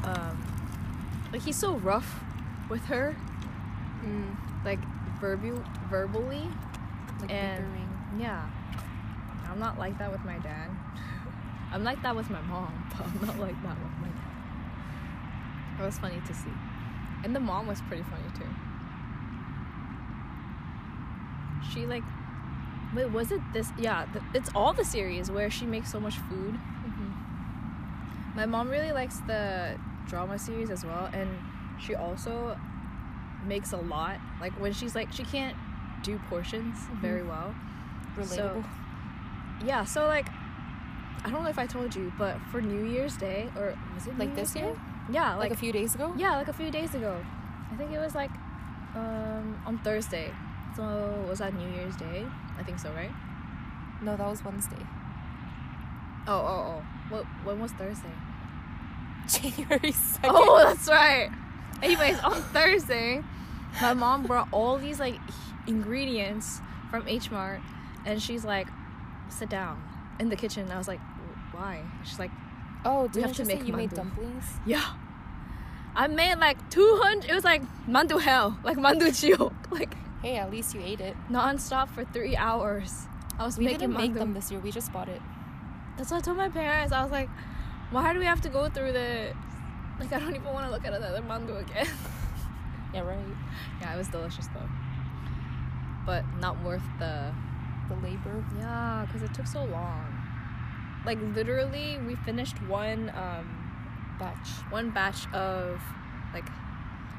um, 0.04 0.38
like, 1.32 1.42
he's 1.42 1.56
so 1.58 1.76
rough 1.78 2.24
with 2.70 2.86
her, 2.86 3.16
Mm. 4.04 4.36
like, 4.64 4.80
verbally. 5.20 6.48
Like 7.22 7.32
And- 7.32 7.64
bickering. 7.66 7.90
Yeah. 8.20 8.42
I'm 9.56 9.62
not 9.62 9.80
like 9.80 9.98
that 10.00 10.12
with 10.12 10.26
my 10.26 10.38
dad. 10.40 10.70
I'm 11.72 11.86
like 11.86 12.02
that 12.04 12.14
with 12.14 12.30
my 12.30 12.42
mom, 12.42 12.74
but 12.98 13.08
I'm 13.08 13.26
not 13.26 13.40
like 13.40 13.56
that 13.64 13.78
with 13.82 13.94
my 14.02 14.10
dad. 14.10 15.80
It 15.80 15.86
was 15.86 15.98
funny 15.98 16.22
to 16.28 16.34
see. 16.34 16.52
And 17.24 17.34
the 17.34 17.40
mom 17.40 17.66
was 17.66 17.80
pretty 17.84 18.04
funny 18.04 18.24
too. 18.38 18.50
She 21.72 21.86
like 21.86 22.04
wait, 22.94 23.10
was 23.12 23.32
it 23.32 23.40
this 23.54 23.72
yeah, 23.78 24.06
th- 24.12 24.26
it's 24.34 24.50
all 24.54 24.74
the 24.74 24.84
series 24.84 25.32
where 25.32 25.50
she 25.50 25.66
makes 25.66 25.90
so 25.90 26.02
much 26.02 26.18
food. 26.18 26.56
Mm-hmm. 26.56 28.36
My 28.36 28.46
mom 28.46 28.70
really 28.70 28.92
likes 28.92 29.20
the 29.22 29.80
drama 30.06 30.38
series 30.38 30.70
as 30.70 30.84
well, 30.84 31.10
and 31.14 31.30
she 31.80 31.96
also 31.96 32.58
makes 33.46 33.72
a 33.72 33.78
lot. 33.78 34.18
Like 34.42 34.52
when 34.60 34.74
she's 34.74 34.96
like, 34.96 35.14
she 35.14 35.24
can't 35.24 35.56
do 36.04 36.20
portions 36.30 36.78
very 37.00 37.24
well. 37.24 37.56
Relatable. 38.18 38.36
So- 38.36 38.64
Yeah, 39.64 39.86
so 39.86 40.08
like, 40.08 40.28
I 41.24 41.30
don't 41.30 41.44
know 41.44 41.50
if 41.50 41.58
I 41.60 41.66
told 41.66 41.96
you, 41.96 42.12
but 42.18 42.38
for 42.52 42.62
New 42.62 42.86
Year's 42.86 43.16
Day 43.18 43.50
or 43.58 43.76
was 43.94 44.08
it 44.08 44.18
Like 44.18 44.30
New 44.30 44.36
this 44.36 44.56
year? 44.56 44.66
Day? 44.74 44.80
Yeah, 45.12 45.32
like, 45.36 45.50
like, 45.50 45.52
a 45.52 45.56
few 45.56 45.72
days 45.72 45.96
ago. 45.96 46.14
yeah, 46.18 46.36
like 46.36 46.48
a 46.48 46.54
few 46.54 46.72
days 46.72 46.94
ago. 46.96 47.24
I 47.72 47.76
think 47.76 47.92
it 47.92 48.00
was 48.00 48.16
like 48.16 48.32
um 48.96 49.60
on 49.66 49.78
Thursday. 49.80 50.32
So 50.76 50.84
was 51.30 51.40
that 51.40 51.54
New 51.54 51.70
Year's 51.70 51.96
Day? 51.96 52.26
I 52.60 52.64
think 52.64 52.80
so, 52.80 52.92
right? 52.92 53.12
No, 54.02 54.16
that 54.18 54.28
was 54.28 54.44
Wednesday. 54.44 54.86
Oh, 56.28 56.34
oh, 56.34 56.82
oh. 56.82 56.84
What 57.10 57.24
when 57.44 57.60
was 57.60 57.72
Thursday? 57.74 58.10
January 59.28 59.92
second. 59.92 60.32
Oh, 60.34 60.64
that's 60.64 60.88
right. 60.88 61.30
Anyways, 61.82 62.20
on 62.20 62.34
Thursday, 62.54 63.24
my 63.82 63.94
mom 63.94 64.24
brought 64.24 64.48
all 64.52 64.78
these 64.78 65.00
like 65.00 65.16
ingredients 65.68 66.62
from 66.92 67.08
H 67.08 67.32
Mart, 67.32 67.60
and 68.06 68.22
she's 68.22 68.44
like, 68.46 68.68
"Sit 69.30 69.50
down 69.50 69.82
in 70.20 70.30
the 70.30 70.36
kitchen." 70.36 70.72
I 70.72 70.78
was 70.78 70.88
like, 70.88 71.02
"Why?" 71.52 71.84
She's 72.04 72.20
like, 72.20 72.32
Oh, 72.88 73.10
We 73.16 73.22
have 73.22 73.34
to 73.34 73.46
make 73.46 73.68
you 73.68 73.74
made 73.74 73.94
dumplings? 73.94 74.46
"Yeah." 74.66 74.86
I 75.96 76.08
made 76.08 76.36
like 76.40 76.58
two 76.70 77.00
hundred. 77.04 77.30
It 77.30 77.34
was 77.34 77.44
like 77.46 77.64
mandu 77.88 78.20
hell, 78.22 78.58
like 78.64 78.78
mandu 78.78 79.08
chiok, 79.20 79.54
like 79.72 79.96
Hey, 80.22 80.38
at 80.38 80.50
least 80.52 80.74
you 80.76 80.82
ate 80.82 81.00
it. 81.02 81.16
nonstop 81.30 81.88
for 81.90 82.04
three 82.06 82.36
hours. 82.36 83.08
I 83.40 83.46
was 83.46 83.58
We 83.58 83.66
making 83.66 83.80
didn't 83.80 83.98
make 83.98 84.12
mandu. 84.12 84.20
them 84.20 84.34
this 84.34 84.52
year. 84.52 84.60
We 84.60 84.72
just 84.72 84.92
bought 84.92 85.10
it. 85.10 85.22
That's 85.98 86.12
what 86.12 86.18
I 86.18 86.22
told 86.22 86.38
my 86.38 86.50
parents. 86.50 86.92
I 86.92 87.02
was 87.02 87.12
like, 87.12 87.30
"Why 87.92 88.12
do 88.14 88.20
we 88.20 88.26
have 88.26 88.42
to 88.42 88.50
go 88.50 88.70
through 88.70 88.92
the?" 88.92 89.34
Like 90.00 90.12
I 90.12 90.20
don't 90.20 90.36
even 90.36 90.52
want 90.54 90.66
to 90.66 90.72
look 90.72 90.86
at 90.86 90.94
another 90.94 91.22
mandu 91.22 91.58
again. 91.62 91.88
Yeah, 92.94 93.02
right. 93.02 93.20
Yeah, 93.82 93.94
it 93.94 93.98
was 93.98 94.08
delicious 94.08 94.48
though. 94.54 94.70
But 96.06 96.24
not 96.40 96.62
worth 96.64 96.84
the 97.00 97.34
The 97.90 97.96
labor. 97.96 98.44
yeah, 98.58 99.06
because 99.06 99.22
it 99.22 99.34
took 99.34 99.48
so 99.48 99.64
long. 99.66 100.06
Like 101.06 101.20
literally, 101.36 102.00
we 102.06 102.16
finished 102.16 102.62
one 102.64 103.12
um 103.16 104.18
batch. 104.20 104.50
one 104.70 104.90
batch 104.92 105.32
of 105.34 105.82
like, 106.34 106.48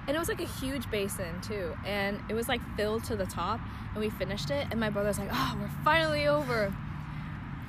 and 0.07 0.17
it 0.17 0.19
was 0.19 0.29
like 0.29 0.41
a 0.41 0.47
huge 0.47 0.91
basin 0.91 1.41
too, 1.41 1.77
and 1.85 2.21
it 2.29 2.35
was 2.35 2.49
like 2.49 2.61
filled 2.77 3.05
to 3.05 3.17
the 3.17 3.27
top, 3.27 3.61
and 3.95 4.03
we 4.03 4.11
finished 4.11 4.51
it, 4.51 4.67
and 4.71 4.81
my 4.81 4.91
brother's 4.91 5.19
like, 5.19 5.31
"Oh, 5.33 5.57
we're 5.61 5.85
finally 5.85 6.27
over." 6.27 6.75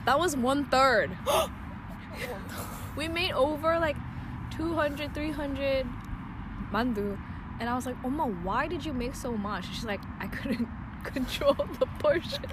That 0.06 0.20
was 0.20 0.38
one 0.38 0.66
third. 0.66 1.12
we 2.98 3.08
made 3.08 3.34
over 3.34 3.78
like 3.78 3.98
200, 4.56 5.14
300 5.14 5.86
mandu. 6.72 7.18
And 7.60 7.70
I 7.70 7.76
was 7.76 7.86
like, 7.86 7.96
Oma, 8.04 8.28
why 8.28 8.68
did 8.68 8.86
you 8.86 8.94
make 8.94 9.16
so 9.16 9.32
much? 9.36 9.68
She's 9.74 9.86
like, 9.86 10.02
I 10.20 10.28
couldn't 10.28 10.68
control 11.04 11.56
the 11.80 11.86
portion. 12.00 12.46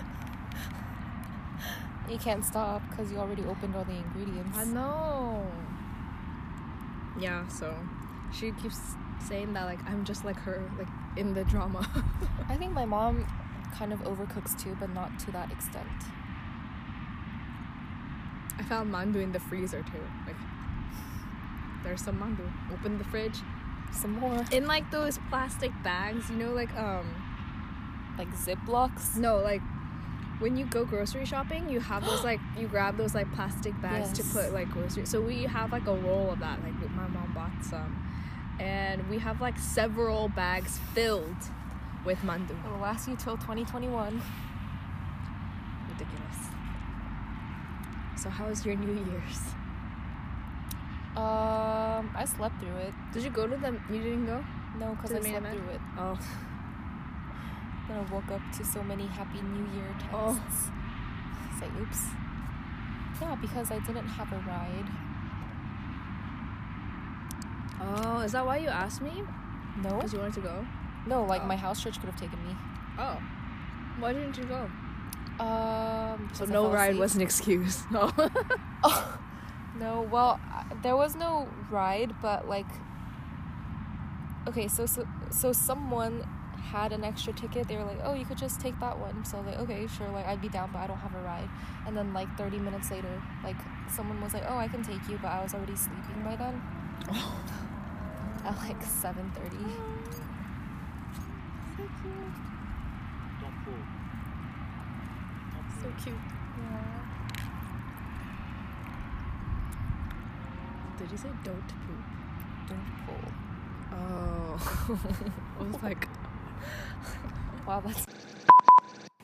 You 2.11 2.19
can't 2.19 2.45
stop 2.45 2.83
because 2.91 3.11
you 3.11 3.19
already 3.19 3.45
opened 3.45 3.75
all 3.75 3.85
the 3.85 3.93
ingredients. 3.97 4.57
I 4.59 4.65
know. 4.65 5.47
Yeah, 7.19 7.47
so 7.49 7.75
she 8.33 8.53
keeps 8.53 8.79
saying 9.27 9.55
that 9.55 9.65
like 9.65 9.79
I'm 9.87 10.05
just 10.05 10.25
like 10.25 10.37
her, 10.41 10.71
like 10.79 10.89
in 11.17 11.33
the 11.35 11.45
drama. 11.45 11.89
I 12.49 12.57
think 12.57 12.73
my 12.73 12.85
mom 12.85 13.27
kind 13.75 13.93
of 13.93 14.01
overcooks 14.01 14.55
too, 14.61 14.77
but 14.79 14.91
not 14.93 15.19
to 15.21 15.31
that 15.33 15.51
extent. 15.51 15.89
I 18.59 18.63
found 18.63 18.93
mandu 18.93 19.23
in 19.23 19.33
the 19.33 19.41
freezer 19.41 19.83
too. 19.83 20.03
Like 20.27 20.37
there's 21.83 22.03
some 22.03 22.19
mandu. 22.19 22.51
Open 22.73 22.99
the 22.99 23.05
fridge. 23.05 23.39
Some 23.93 24.19
more. 24.19 24.45
In 24.53 24.67
like 24.67 24.91
those 24.91 25.19
plastic 25.31 25.71
bags, 25.83 26.29
you 26.31 26.37
know, 26.37 26.53
like 26.53 26.75
um 26.77 27.07
Like 28.19 28.31
Ziplocs. 28.35 29.17
no, 29.17 29.39
like 29.39 29.63
when 30.39 30.57
you 30.57 30.67
go 30.67 30.85
grocery 30.85 31.25
shopping, 31.25 31.69
you 31.69 31.81
have 31.81 32.05
those 32.05 32.25
like 32.25 32.41
you 32.59 32.67
grab 32.67 32.97
those 32.97 33.15
like 33.15 33.33
plastic 33.35 33.81
bags 33.81 34.13
to 34.19 34.25
put 34.25 34.53
like 34.53 34.71
grocery. 34.71 35.07
So 35.07 35.21
we 35.21 35.45
have 35.45 35.73
like 35.73 35.87
a 35.87 35.95
roll 35.95 36.31
of 36.31 36.41
that. 36.41 36.63
Like 36.63 36.75
my 36.91 37.07
mom 37.09 37.33
bought 37.35 37.65
some, 37.65 37.97
and 38.59 39.09
we 39.09 39.19
have 39.19 39.41
like 39.41 39.59
several 39.59 40.29
bags 40.29 40.79
filled 40.93 41.37
with 42.05 42.19
mandu. 42.19 42.57
It'll 42.67 42.79
last 42.79 43.09
you 43.09 43.17
till 43.17 43.37
2021. 43.37 44.23
Ridiculous. 45.89 46.37
So 48.17 48.31
how 48.31 48.49
was 48.49 48.65
your 48.65 48.77
New 48.77 48.95
Year's? 48.95 49.41
Um, 51.17 52.11
I 52.17 52.25
slept 52.27 52.59
through 52.59 52.77
it. 52.77 52.95
Did 53.13 53.23
you 53.23 53.31
go 53.31 53.47
to 53.47 53.57
them? 53.57 53.81
You 53.89 54.03
didn't 54.03 54.27
go. 54.27 54.45
No, 54.79 54.95
because 54.95 55.13
I 55.13 55.21
slept 55.21 55.37
event? 55.37 55.61
through 55.61 55.71
it. 55.71 55.81
Oh. 55.97 56.19
Then 57.89 57.99
I 57.99 58.13
woke 58.13 58.31
up 58.31 58.41
to 58.57 58.65
so 58.65 58.83
many 58.83 59.07
Happy 59.07 59.41
New 59.43 59.67
Year 59.77 59.89
texts. 59.99 60.11
Oh. 60.13 60.41
Say 61.61 61.67
oops. 61.81 62.01
Yeah, 63.21 63.35
because 63.41 63.71
I 63.71 63.79
didn't 63.81 64.09
have 64.09 64.33
a 64.33 64.39
ride. 64.47 64.89
Oh, 67.81 68.21
is 68.21 68.33
that 68.33 68.45
why 68.47 68.59
you 68.59 68.69
asked 68.69 69.03
me? 69.03 69.23
No, 69.83 69.97
Because 69.97 70.13
you 70.13 70.19
wanted 70.21 70.35
to 70.35 70.41
go. 70.41 70.67
no, 71.07 71.25
like 71.25 71.43
Oh. 71.43 71.47
my 71.47 71.57
house 71.57 71.83
church 71.83 71.99
could 72.01 72.09
have 72.09 72.19
taken 72.19 72.39
me. 72.47 72.57
Oh. 72.99 73.19
Why 73.99 74.13
didn't 74.13 74.37
you 74.39 74.45
go? 74.45 74.71
Um, 75.45 76.31
So 76.33 76.45
no 76.45 76.71
ride 76.71 76.97
was 76.97 77.15
an 77.17 77.21
excuse. 77.23 77.85
No. 77.91 78.11
oh. 78.85 79.19
No, 79.77 80.03
well, 80.03 80.39
there 80.85 80.95
was 80.97 81.17
no 81.17 81.49
ride, 81.69 82.15
but 82.23 82.49
like, 82.49 82.69
okay, 84.47 84.69
so 84.69 84.87
so 84.87 85.05
so 85.31 85.53
someone 85.53 86.23
had 86.65 86.93
an 86.93 87.05
extra 87.05 87.33
ticket. 87.33 87.69
They 87.69 87.77
were 87.77 87.85
like, 87.85 88.01
"Oh, 88.03 88.15
you 88.15 88.25
could 88.25 88.39
just 88.39 88.61
take 88.61 88.79
that 88.81 88.99
one." 88.99 89.25
So 89.25 89.37
I 89.39 89.41
was 89.41 89.49
like, 89.51 89.61
"Okay, 89.61 89.87
sure." 89.87 90.09
Like, 90.11 90.27
I'd 90.27 90.41
be 90.41 90.49
down, 90.49 90.71
but 90.73 90.81
I 90.81 90.87
don't 90.87 90.99
have 90.99 91.15
a 91.15 91.23
ride. 91.23 91.49
And 91.87 91.97
then 91.97 92.13
like 92.13 92.29
30 92.37 92.59
minutes 92.59 92.91
later, 92.91 93.23
like 93.43 93.57
someone 93.89 94.21
was 94.21 94.35
like, 94.35 94.45
"Oh, 94.49 94.57
I 94.57 94.69
can 94.69 94.83
take 94.83 95.09
you," 95.09 95.19
but 95.23 95.29
I 95.29 95.43
was 95.43 95.55
already 95.55 95.77
sleeping 95.77 96.23
by 96.25 96.37
then. 96.37 96.61
At 98.45 98.57
like 98.59 98.81
7:30. 98.83 99.25
so 101.77 101.83
cute 102.03 102.35
Don't 103.41 103.57
pull. 103.65 103.83
so 105.83 105.89
cute. 106.03 106.17
Yeah. 106.59 107.01
Did 110.99 111.11
you 111.11 111.17
say 111.19 111.29
don't 111.43 111.69
poop? 111.69 112.03
Don't 112.69 112.89
pull. 113.07 113.33
Oh. 113.93 114.57
I 115.61 115.63
was 115.65 115.83
like, 115.83 116.09
Wow, 117.67 117.81
that's 117.81 118.07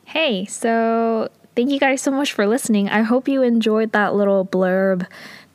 Hey, 0.05 0.45
so 0.45 1.29
thank 1.55 1.69
you 1.69 1.79
guys 1.79 2.01
so 2.01 2.11
much 2.11 2.33
for 2.33 2.47
listening. 2.47 2.89
I 2.89 3.01
hope 3.01 3.27
you 3.27 3.43
enjoyed 3.43 3.91
that 3.91 4.15
little 4.15 4.45
blurb, 4.45 5.05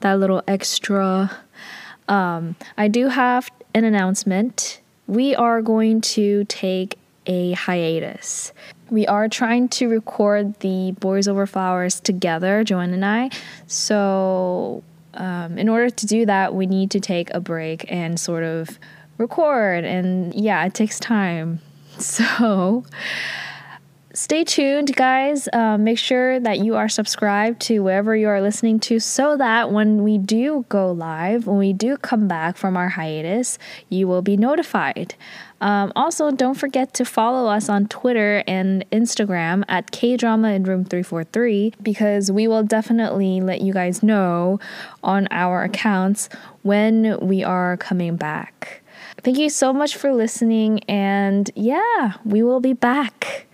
that 0.01 0.14
little 0.14 0.42
extra. 0.46 1.37
Um, 2.09 2.57
I 2.79 2.88
do 2.88 3.09
have 3.09 3.51
an 3.75 3.85
announcement. 3.85 4.81
We 5.07 5.35
are 5.35 5.61
going 5.62 6.01
to 6.03 6.44
take 6.44 6.99
a 7.27 7.53
hiatus. 7.53 8.53
We 8.88 9.07
are 9.07 9.29
trying 9.29 9.68
to 9.70 9.88
record 9.88 10.59
the 10.61 10.92
Boys 10.92 11.27
Over 11.27 11.46
Flowers 11.46 12.01
together, 12.01 12.62
Joanne 12.62 12.94
and 12.94 13.05
I. 13.05 13.31
So, 13.66 14.85
um, 15.14 15.59
in 15.59 15.68
order 15.68 15.90
to 15.90 16.07
do 16.07 16.25
that, 16.27 16.55
we 16.55 16.66
need 16.66 16.92
to 16.92 17.01
take 17.01 17.31
a 17.35 17.40
break 17.40 17.85
and 17.90 18.18
sort 18.18 18.44
of 18.44 18.79
record. 19.18 19.85
And 19.85 20.35
yeah, 20.35 20.64
it 20.64 20.75
takes 20.75 21.01
time. 21.01 21.61
So, 22.01 22.85
stay 24.13 24.45
tuned, 24.45 24.95
guys. 24.95 25.49
Uh, 25.51 25.79
make 25.79 25.99
sure 25.99 26.39
that 26.39 26.59
you 26.59 26.77
are 26.77 26.91
subscribed 26.91 27.61
to 27.63 27.81
wherever 27.81 28.15
you 28.15 28.29
are 28.29 28.43
listening 28.43 28.81
to 28.81 29.01
so 29.01 29.37
that 29.39 29.73
when 29.73 30.03
we 30.03 30.19
do 30.19 30.67
go 30.69 30.93
live, 30.93 31.47
when 31.47 31.57
we 31.57 31.73
do 31.73 31.97
come 31.97 32.29
back 32.29 32.59
from 32.59 32.77
our 32.77 32.91
hiatus, 32.91 33.59
you 33.89 34.07
will 34.07 34.21
be 34.21 34.37
notified. 34.37 35.15
Um, 35.63 35.91
also, 35.97 36.31
don't 36.31 36.55
forget 36.55 36.93
to 36.95 37.05
follow 37.07 37.49
us 37.49 37.71
on 37.71 37.87
Twitter 37.87 38.45
and 38.47 38.85
Instagram 38.91 39.65
at 39.69 39.91
KDrama 39.91 40.55
in 40.55 40.65
Room 40.65 40.85
343 40.85 41.75
because 41.83 42.31
we 42.31 42.47
will 42.47 42.63
definitely 42.63 43.41
let 43.41 43.63
you 43.63 43.73
guys 43.73 44.03
know 44.03 44.61
on 45.03 45.29
our 45.31 45.63
accounts 45.63 46.29
when 46.63 47.19
we 47.21 47.43
are 47.43 47.79
coming 47.79 48.17
back. 48.17 48.83
Thank 49.27 49.39
you 49.39 49.51
so 49.51 49.73
much 49.73 49.97
for 49.97 50.12
listening, 50.12 50.85
and 50.85 51.51
yeah, 51.57 52.12
we 52.25 52.45
will 52.45 52.61
be 52.61 52.75
back. 52.75 53.49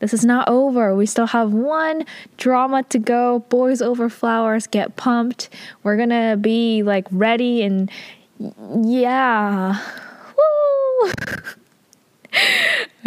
This 0.00 0.12
is 0.12 0.24
not 0.24 0.48
over. 0.48 0.96
We 0.96 1.06
still 1.06 1.28
have 1.28 1.52
one 1.52 2.06
drama 2.38 2.82
to 2.88 2.98
go. 2.98 3.38
Boys 3.48 3.80
over 3.80 4.08
flowers, 4.08 4.66
get 4.66 4.96
pumped. 4.96 5.48
We're 5.84 5.96
gonna 5.96 6.36
be 6.36 6.82
like 6.82 7.06
ready 7.12 7.62
and 7.62 7.88
yeah. 8.84 9.80
Woo! 11.04 11.12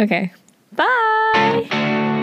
okay, 0.00 0.32
bye. 0.72 2.15